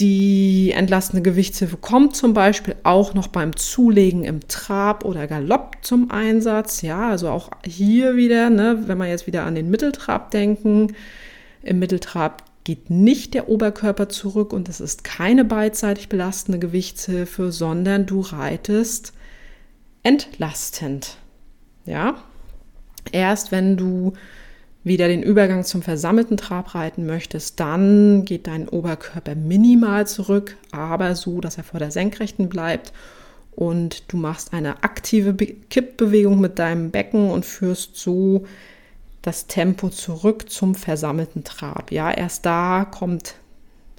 Die 0.00 0.72
entlastende 0.72 1.22
Gewichtshilfe 1.22 1.76
kommt 1.76 2.16
zum 2.16 2.34
Beispiel 2.34 2.74
auch 2.82 3.14
noch 3.14 3.28
beim 3.28 3.56
Zulegen 3.56 4.24
im 4.24 4.40
Trab 4.48 5.04
oder 5.04 5.26
Galopp 5.26 5.76
zum 5.82 6.10
Einsatz. 6.10 6.82
Ja, 6.82 7.10
also 7.10 7.28
auch 7.28 7.50
hier 7.64 8.16
wieder, 8.16 8.50
ne, 8.50 8.82
wenn 8.86 8.98
wir 8.98 9.06
jetzt 9.06 9.26
wieder 9.28 9.44
an 9.44 9.54
den 9.54 9.70
Mitteltrab 9.70 10.30
denken. 10.32 10.94
Im 11.62 11.78
Mitteltrab 11.78 12.42
geht 12.64 12.88
nicht 12.88 13.34
der 13.34 13.48
Oberkörper 13.48 14.08
zurück 14.08 14.52
und 14.52 14.68
es 14.68 14.80
ist 14.80 15.04
keine 15.04 15.44
beidseitig 15.44 16.08
belastende 16.08 16.58
Gewichtshilfe, 16.58 17.52
sondern 17.52 18.06
du 18.06 18.20
reitest 18.20 19.12
entlastend. 20.02 21.18
Ja, 21.84 22.22
erst 23.12 23.52
wenn 23.52 23.76
du 23.76 24.14
wieder 24.82 25.08
den 25.08 25.22
Übergang 25.22 25.64
zum 25.64 25.82
versammelten 25.82 26.36
Trab 26.36 26.74
reiten 26.74 27.06
möchtest, 27.06 27.60
dann 27.60 28.24
geht 28.24 28.46
dein 28.46 28.68
Oberkörper 28.68 29.34
minimal 29.34 30.06
zurück, 30.06 30.56
aber 30.72 31.14
so, 31.14 31.40
dass 31.40 31.56
er 31.58 31.64
vor 31.64 31.80
der 31.80 31.90
Senkrechten 31.90 32.48
bleibt 32.48 32.92
und 33.52 34.12
du 34.12 34.16
machst 34.16 34.52
eine 34.52 34.82
aktive 34.82 35.34
Kippbewegung 35.34 36.40
mit 36.40 36.58
deinem 36.58 36.90
Becken 36.90 37.30
und 37.30 37.46
führst 37.46 37.96
so 37.96 38.44
das 39.24 39.46
Tempo 39.46 39.88
zurück 39.88 40.50
zum 40.50 40.74
versammelten 40.74 41.44
Trab. 41.44 41.90
Ja, 41.90 42.10
erst 42.10 42.44
da 42.44 42.84
kommt 42.84 43.36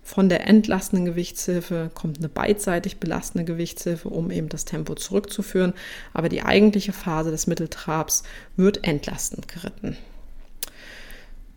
von 0.03 0.29
der 0.29 0.47
entlastenden 0.47 1.05
Gewichtshilfe 1.05 1.89
kommt 1.95 2.19
eine 2.19 2.29
beidseitig 2.29 2.99
belastende 2.99 3.43
Gewichtshilfe, 3.43 4.07
um 4.07 4.29
eben 4.29 4.49
das 4.49 4.63
Tempo 4.63 4.93
zurückzuführen. 4.93 5.73
Aber 6.13 6.29
die 6.29 6.43
eigentliche 6.43 6.93
Phase 6.93 7.31
des 7.31 7.47
Mitteltrabs 7.47 8.21
wird 8.55 8.87
entlastend 8.87 9.47
geritten. 9.47 9.97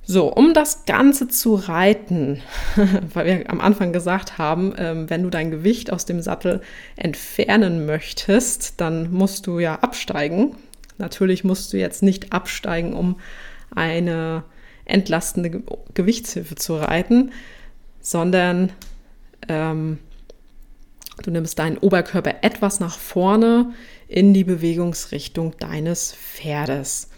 So, 0.02 0.32
um 0.32 0.54
das 0.54 0.86
Ganze 0.86 1.28
zu 1.28 1.56
reiten, 1.56 2.40
weil 3.12 3.26
wir 3.26 3.50
am 3.50 3.60
Anfang 3.60 3.92
gesagt 3.92 4.38
haben, 4.38 4.72
ähm, 4.78 5.10
wenn 5.10 5.22
du 5.22 5.28
dein 5.28 5.50
Gewicht 5.50 5.92
aus 5.92 6.06
dem 6.06 6.22
Sattel 6.22 6.62
entfernen 6.96 7.84
möchtest, 7.84 8.80
dann 8.80 9.12
musst 9.12 9.46
du 9.46 9.58
ja 9.58 9.74
absteigen. 9.80 10.56
Natürlich 10.96 11.44
musst 11.44 11.74
du 11.74 11.76
jetzt 11.76 12.02
nicht 12.02 12.32
absteigen, 12.32 12.94
um 12.94 13.20
eine 13.74 14.44
entlastende 14.84 15.62
Gewichtshilfe 15.94 16.54
zu 16.54 16.76
reiten, 16.76 17.32
sondern 18.00 18.72
ähm, 19.48 19.98
du 21.22 21.30
nimmst 21.30 21.58
deinen 21.58 21.78
Oberkörper 21.78 22.36
etwas 22.42 22.80
nach 22.80 22.98
vorne 22.98 23.72
in 24.08 24.32
die 24.32 24.44
Bewegungsrichtung 24.44 25.56
deines 25.58 26.14
Pferdes. 26.14 27.10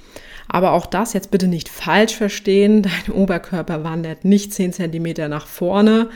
Aber 0.49 0.73
auch 0.73 0.87
das 0.87 1.13
jetzt 1.13 1.31
bitte 1.31 1.47
nicht 1.47 1.69
falsch 1.69 2.17
verstehen. 2.17 2.83
Dein 2.83 3.15
Oberkörper 3.15 3.85
wandert 3.85 4.25
nicht 4.25 4.53
10 4.53 4.73
cm 4.73 5.31
nach 5.31 5.47
vorne, 5.47 6.11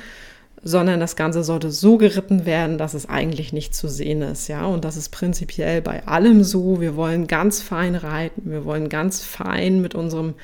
sondern 0.64 0.98
das 0.98 1.14
Ganze 1.14 1.44
sollte 1.44 1.70
so 1.70 1.98
geritten 1.98 2.46
werden, 2.46 2.78
dass 2.78 2.94
es 2.94 3.08
eigentlich 3.08 3.52
nicht 3.52 3.74
zu 3.74 3.86
sehen 3.86 4.22
ist. 4.22 4.48
Ja, 4.48 4.64
und 4.66 4.84
das 4.84 4.96
ist 4.96 5.10
prinzipiell 5.10 5.82
bei 5.82 6.06
allem 6.06 6.42
so. 6.42 6.80
Wir 6.80 6.96
wollen 6.96 7.26
ganz 7.26 7.60
fein 7.60 7.94
reiten. 7.94 8.50
Wir 8.50 8.64
wollen 8.64 8.88
ganz 8.88 9.22
fein 9.22 9.82
mit 9.82 9.94
unserem 9.94 10.34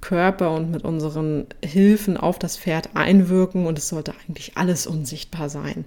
Körper 0.00 0.52
und 0.52 0.70
mit 0.70 0.84
unseren 0.84 1.46
Hilfen 1.64 2.16
auf 2.16 2.38
das 2.38 2.56
Pferd 2.56 2.90
einwirken 2.94 3.66
und 3.66 3.76
es 3.76 3.88
sollte 3.88 4.14
eigentlich 4.26 4.56
alles 4.56 4.86
unsichtbar 4.86 5.48
sein. 5.48 5.84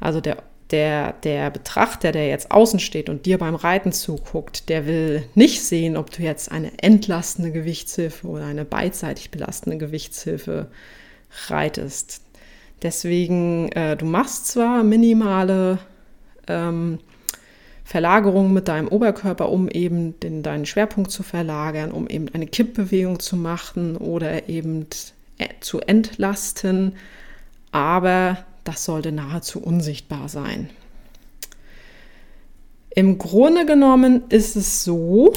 Also 0.00 0.20
der 0.20 0.36
der, 0.70 1.14
der 1.24 1.50
Betrachter, 1.50 2.12
der 2.12 2.28
jetzt 2.28 2.50
außen 2.50 2.78
steht 2.78 3.08
und 3.08 3.24
dir 3.24 3.38
beim 3.38 3.54
Reiten 3.54 3.90
zuguckt, 3.90 4.68
der 4.68 4.86
will 4.86 5.24
nicht 5.34 5.62
sehen, 5.64 5.96
ob 5.96 6.10
du 6.10 6.22
jetzt 6.22 6.52
eine 6.52 6.70
entlastende 6.82 7.52
Gewichtshilfe 7.52 8.26
oder 8.26 8.44
eine 8.44 8.66
beidseitig 8.66 9.30
belastende 9.30 9.78
Gewichtshilfe 9.78 10.68
reitest. 11.48 12.20
Deswegen, 12.82 13.70
äh, 13.72 13.96
du 13.96 14.06
machst 14.06 14.48
zwar 14.48 14.84
minimale 14.84 15.78
ähm, 16.46 16.98
Verlagerungen 17.84 18.52
mit 18.52 18.68
deinem 18.68 18.88
Oberkörper, 18.88 19.48
um 19.48 19.68
eben 19.68 20.20
den, 20.20 20.42
deinen 20.42 20.66
Schwerpunkt 20.66 21.10
zu 21.10 21.22
verlagern, 21.22 21.90
um 21.90 22.06
eben 22.06 22.28
eine 22.34 22.46
Kippbewegung 22.46 23.18
zu 23.18 23.36
machen 23.36 23.96
oder 23.96 24.48
eben 24.48 24.86
äh, 25.38 25.48
zu 25.60 25.80
entlasten, 25.80 26.92
aber 27.72 28.44
das 28.64 28.84
sollte 28.84 29.12
nahezu 29.12 29.60
unsichtbar 29.60 30.28
sein. 30.28 30.68
Im 32.90 33.18
Grunde 33.18 33.64
genommen 33.64 34.24
ist 34.28 34.56
es 34.56 34.84
so, 34.84 35.32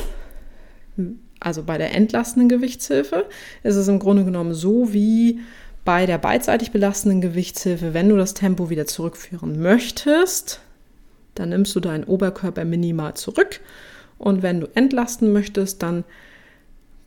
also 1.40 1.64
bei 1.64 1.78
der 1.78 1.96
entlastenden 1.96 2.50
Gewichtshilfe 2.50 3.28
ist 3.64 3.76
es 3.76 3.88
im 3.88 4.00
Grunde 4.00 4.26
genommen 4.26 4.54
so 4.54 4.92
wie 4.94 5.40
bei 5.84 6.06
der 6.06 6.18
beidseitig 6.18 6.72
belastenden 6.72 7.22
Gewichtshilfe, 7.22 7.94
wenn 7.94 8.10
du 8.10 8.18
das 8.18 8.34
Tempo 8.34 8.70
wieder 8.70 8.86
zurückführen 8.86 9.62
möchtest, 9.62 10.62
dann 11.36 11.50
nimmst 11.50 11.76
du 11.76 11.80
deinen 11.80 12.04
Oberkörper 12.04 12.66
minimal 12.66 13.16
zurück 13.16 13.62
und 14.18 14.44
wenn 14.44 14.60
du 14.62 14.68
entlasten 14.76 15.34
möchtest, 15.34 15.82
dann 15.82 16.04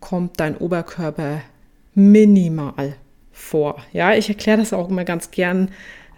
kommt 0.01 0.41
dein 0.41 0.57
Oberkörper 0.57 1.43
minimal 1.95 2.97
vor. 3.33 3.83
Ja, 3.93 4.15
ich 4.15 4.29
erkläre 4.29 4.59
das 4.59 4.73
auch 4.73 4.89
immer 4.89 5.05
ganz 5.05 5.31
gern 5.31 5.71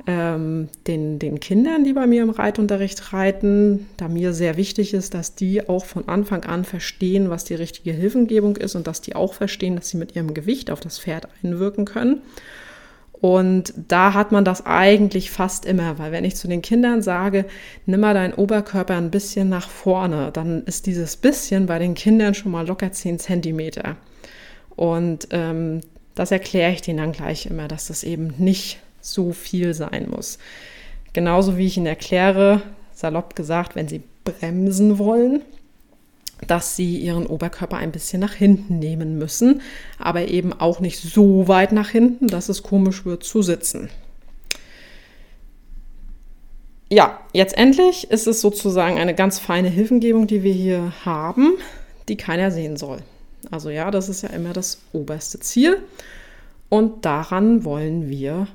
ähm, 0.07 0.69
den, 0.87 1.19
den 1.19 1.41
Kindern, 1.41 1.85
die 1.85 1.93
bei 1.93 2.07
mir 2.07 2.23
im 2.23 2.31
Reitunterricht 2.31 3.13
reiten, 3.13 3.87
da 3.97 4.09
mir 4.09 4.33
sehr 4.33 4.57
wichtig 4.57 4.95
ist, 4.95 5.15
dass 5.15 5.35
die 5.35 5.69
auch 5.69 5.85
von 5.85 6.09
Anfang 6.09 6.45
an 6.45 6.65
verstehen, 6.65 7.29
was 7.29 7.45
die 7.45 7.55
richtige 7.55 7.93
Hilfengebung 7.93 8.57
ist 8.57 8.77
und 8.77 8.87
dass 8.87 9.01
die 9.01 9.17
auch 9.17 9.35
verstehen, 9.35 9.77
dass 9.77 9.89
sie 9.89 9.97
mit 9.97 10.15
ihrem 10.15 10.35
Gewicht 10.35 10.71
auf 10.71 10.81
das 10.81 10.99
Pferd 10.99 11.29
einwirken 11.43 11.85
können. 11.85 12.23
Und 13.13 13.73
da 13.89 14.13
hat 14.15 14.31
man 14.31 14.45
das 14.45 14.67
eigentlich 14.67 15.31
fast 15.31 15.65
immer, 15.65 15.99
weil 15.99 16.13
wenn 16.13 16.25
ich 16.25 16.37
zu 16.37 16.49
den 16.49 16.63
Kindern 16.63 17.03
sage, 17.03 17.47
nimm 17.87 18.01
mal 18.01 18.15
deinen 18.15 18.35
Oberkörper 18.35 18.95
ein 18.95 19.11
bisschen 19.11 19.49
nach 19.49 19.69
vorne, 19.71 20.31
dann 20.33 20.65
ist 20.65 20.87
dieses 20.87 21.17
bisschen 21.17 21.67
bei 21.67 21.79
den 21.79 21.95
Kindern 21.95 22.35
schon 22.35 22.53
mal 22.53 22.67
locker 22.67 22.93
10 22.93 23.19
Zentimeter. 23.19 23.97
Und 24.77 25.29
ähm, 25.31 25.81
das 26.15 26.31
erkläre 26.31 26.73
ich 26.73 26.83
denen 26.83 26.99
dann 26.99 27.13
gleich 27.13 27.47
immer, 27.47 27.69
dass 27.69 27.89
das 27.89 28.05
eben 28.05 28.35
nicht 28.39 28.79
so 29.13 29.33
viel 29.33 29.75
sein 29.75 30.09
muss. 30.11 30.39
Genauso 31.13 31.57
wie 31.57 31.67
ich 31.67 31.77
Ihnen 31.77 31.87
erkläre, 31.87 32.63
salopp 32.93 33.35
gesagt, 33.37 33.75
wenn 33.75 33.89
Sie 33.89 34.03
bremsen 34.25 34.99
wollen, 34.99 35.43
dass 36.47 36.77
Sie 36.77 36.99
Ihren 36.99 37.27
Oberkörper 37.27 37.77
ein 37.77 37.93
bisschen 37.93 38.21
nach 38.21 38.35
hinten 38.35 38.79
nehmen 38.79 39.19
müssen, 39.19 39.63
aber 39.99 40.29
eben 40.29 40.53
auch 40.53 40.81
nicht 40.81 41.01
so 41.01 41.49
weit 41.49 41.73
nach 41.73 41.89
hinten, 41.89 42.29
dass 42.29 42.49
es 42.49 42.63
komisch 42.63 43.05
wird 43.05 43.25
zu 43.25 43.43
sitzen. 43.43 43.89
Ja, 46.89 47.21
jetzt 47.33 47.57
endlich 47.59 48.11
ist 48.11 48.27
es 48.29 48.41
sozusagen 48.41 48.99
eine 48.99 49.15
ganz 49.15 49.39
feine 49.39 49.69
Hilfengebung, 49.69 50.27
die 50.27 50.43
wir 50.43 50.53
hier 50.53 50.93
haben, 51.05 51.55
die 52.09 52.17
keiner 52.17 52.51
sehen 52.51 52.77
soll. 52.77 52.99
Also 53.51 53.71
ja, 53.71 53.91
das 53.91 54.09
ist 54.09 54.23
ja 54.23 54.29
immer 54.31 54.53
das 54.53 54.81
oberste 54.93 55.41
Ziel 55.41 55.79
und 56.69 57.05
daran 57.05 57.65
wollen 57.65 58.09
wir 58.09 58.47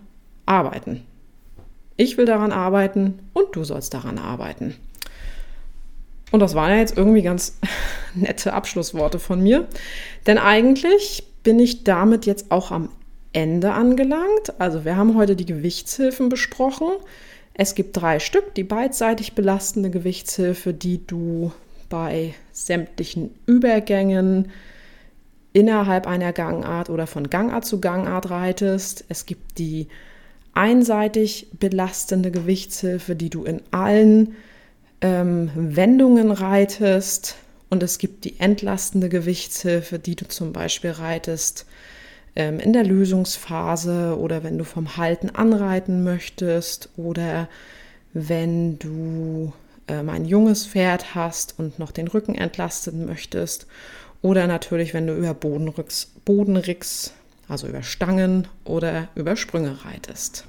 arbeiten. 0.46 1.06
Ich 1.98 2.18
will 2.18 2.26
daran 2.26 2.52
arbeiten 2.52 3.20
und 3.34 3.56
du 3.56 3.64
sollst 3.64 3.94
daran 3.94 4.18
arbeiten. 4.18 4.76
Und 6.32 6.40
das 6.40 6.56
waren 6.56 6.72
ja 6.72 6.78
jetzt 6.78 6.98
irgendwie 6.98 7.22
ganz 7.22 7.60
nette 8.16 8.54
Abschlussworte 8.54 9.20
von 9.20 9.42
mir. 9.42 9.68
Denn 10.26 10.38
eigentlich 10.38 11.28
bin 11.44 11.60
ich 11.60 11.84
damit 11.84 12.26
jetzt 12.26 12.52
auch 12.52 12.72
am 12.72 12.90
Ende 13.34 13.74
angelangt. 13.74 14.60
Also 14.60 14.86
wir 14.86 14.96
haben 14.96 15.16
heute 15.16 15.36
die 15.36 15.46
Gewichtshilfen 15.46 16.30
besprochen. 16.30 16.88
Es 17.54 17.76
gibt 17.76 17.98
drei 17.98 18.20
Stück, 18.20 18.56
die 18.56 18.64
beidseitig 18.64 19.34
belastende 19.34 19.90
Gewichtshilfe, 19.90 20.74
die 20.74 21.06
du 21.06 21.52
bei 21.90 22.34
sämtlichen 22.52 23.36
Übergängen 23.46 24.52
innerhalb 25.54 26.08
einer 26.08 26.32
Gangart 26.32 26.90
oder 26.90 27.08
von 27.08 27.30
Gangart 27.30 27.66
zu 27.66 27.82
Gangart 27.82 28.30
reitest. 28.30 29.04
Es 29.10 29.26
gibt 29.26 29.58
die 29.58 29.88
einseitig 30.54 31.48
belastende 31.60 32.32
Gewichtshilfe, 32.32 33.16
die 33.16 33.30
du 33.30 33.44
in 33.44 33.62
allen 33.72 34.36
ähm, 35.02 35.52
Wendungen 35.56 36.32
reitest. 36.32 37.36
Und 37.70 37.84
es 37.84 37.98
gibt 37.98 38.26
die 38.26 38.40
entlastende 38.40 39.10
Gewichtshilfe, 39.10 39.98
die 39.98 40.16
du 40.16 40.28
zum 40.28 40.52
Beispiel 40.52 40.92
reitest 40.92 41.66
ähm, 42.36 42.60
in 42.60 42.74
der 42.74 42.84
Lösungsphase 42.84 44.18
oder 44.18 44.44
wenn 44.44 44.58
du 44.58 44.66
vom 44.66 44.98
Halten 44.98 45.30
anreiten 45.30 46.04
möchtest 46.04 46.90
oder 46.98 47.48
wenn 48.14 48.78
du 48.80 49.54
ähm, 49.88 50.10
ein 50.10 50.26
junges 50.26 50.66
Pferd 50.66 51.16
hast 51.16 51.58
und 51.58 51.80
noch 51.80 51.92
den 51.92 52.08
Rücken 52.08 52.36
entlasten 52.36 53.06
möchtest. 53.06 53.68
Oder 54.22 54.48
natürlich, 54.48 54.94
wenn 54.94 55.08
du 55.08 55.16
über 55.16 55.34
Bodenricks, 55.34 56.12
Bodenricks 56.26 57.14
also 57.52 57.68
über 57.68 57.84
Stangen 57.84 58.48
oder 58.64 59.10
über 59.16 59.36
Sprünge 59.36 59.78
reitest. 59.86 60.46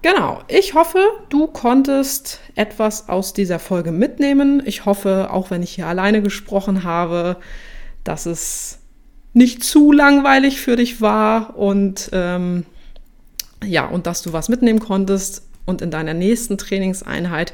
Genau, 0.00 0.42
ich 0.46 0.74
hoffe, 0.74 1.04
du 1.28 1.48
konntest 1.48 2.40
etwas 2.54 3.08
aus 3.08 3.32
dieser 3.32 3.58
Folge 3.58 3.90
mitnehmen. 3.90 4.62
Ich 4.64 4.84
hoffe, 4.84 5.28
auch 5.32 5.50
wenn 5.50 5.62
ich 5.62 5.72
hier 5.72 5.88
alleine 5.88 6.22
gesprochen 6.22 6.84
habe, 6.84 7.36
dass 8.04 8.24
es 8.24 8.78
nicht 9.32 9.64
zu 9.64 9.90
langweilig 9.90 10.60
für 10.60 10.76
dich 10.76 11.00
war 11.00 11.56
und 11.56 12.10
ähm, 12.12 12.64
ja, 13.64 13.86
und 13.86 14.06
dass 14.06 14.22
du 14.22 14.32
was 14.32 14.48
mitnehmen 14.48 14.78
konntest 14.78 15.42
und 15.66 15.82
in 15.82 15.90
deiner 15.90 16.14
nächsten 16.14 16.58
Trainingseinheit 16.58 17.52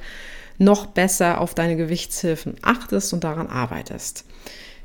noch 0.58 0.86
besser 0.86 1.40
auf 1.40 1.54
deine 1.54 1.76
Gewichtshilfen 1.76 2.56
achtest 2.60 3.14
und 3.14 3.24
daran 3.24 3.48
arbeitest. 3.48 4.26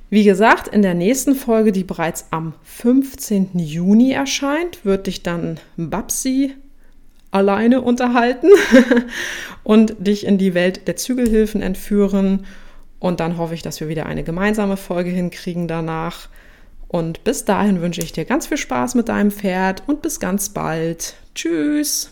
Wie 0.10 0.24
gesagt, 0.24 0.68
in 0.68 0.82
der 0.82 0.96
nächsten 0.96 1.36
Folge, 1.36 1.72
die 1.72 1.84
bereits 1.84 2.26
am 2.32 2.54
15. 2.64 3.52
Juni 3.60 4.12
erscheint, 4.12 4.84
wird 4.84 5.08
dich 5.08 5.22
dann 5.22 5.60
Babsi 5.78 6.56
alleine 7.32 7.82
unterhalten 7.82 8.50
und 9.64 9.96
dich 10.00 10.26
in 10.26 10.40
die 10.40 10.56
Welt 10.56 10.88
der 10.88 10.96
Zügelhilfen 10.96 11.62
entführen. 11.62 12.46
Und 12.98 13.20
dann 13.20 13.38
hoffe 13.38 13.54
ich, 13.54 13.62
dass 13.62 13.80
wir 13.80 13.88
wieder 13.88 14.08
eine 14.08 14.24
gemeinsame 14.24 14.78
Folge 14.78 15.12
hinkriegen 15.12 15.68
danach. 15.68 16.28
Und 16.88 17.24
bis 17.24 17.46
dahin 17.46 17.82
wünsche 17.82 18.02
ich 18.02 18.12
dir 18.12 18.26
ganz 18.26 18.48
viel 18.48 18.58
Spaß 18.58 18.96
mit 18.96 19.10
deinem 19.10 19.30
Pferd 19.30 19.84
und 19.86 20.02
bis 20.02 20.20
ganz 20.20 20.50
bald. 20.50 21.14
Tschüss! 21.36 22.12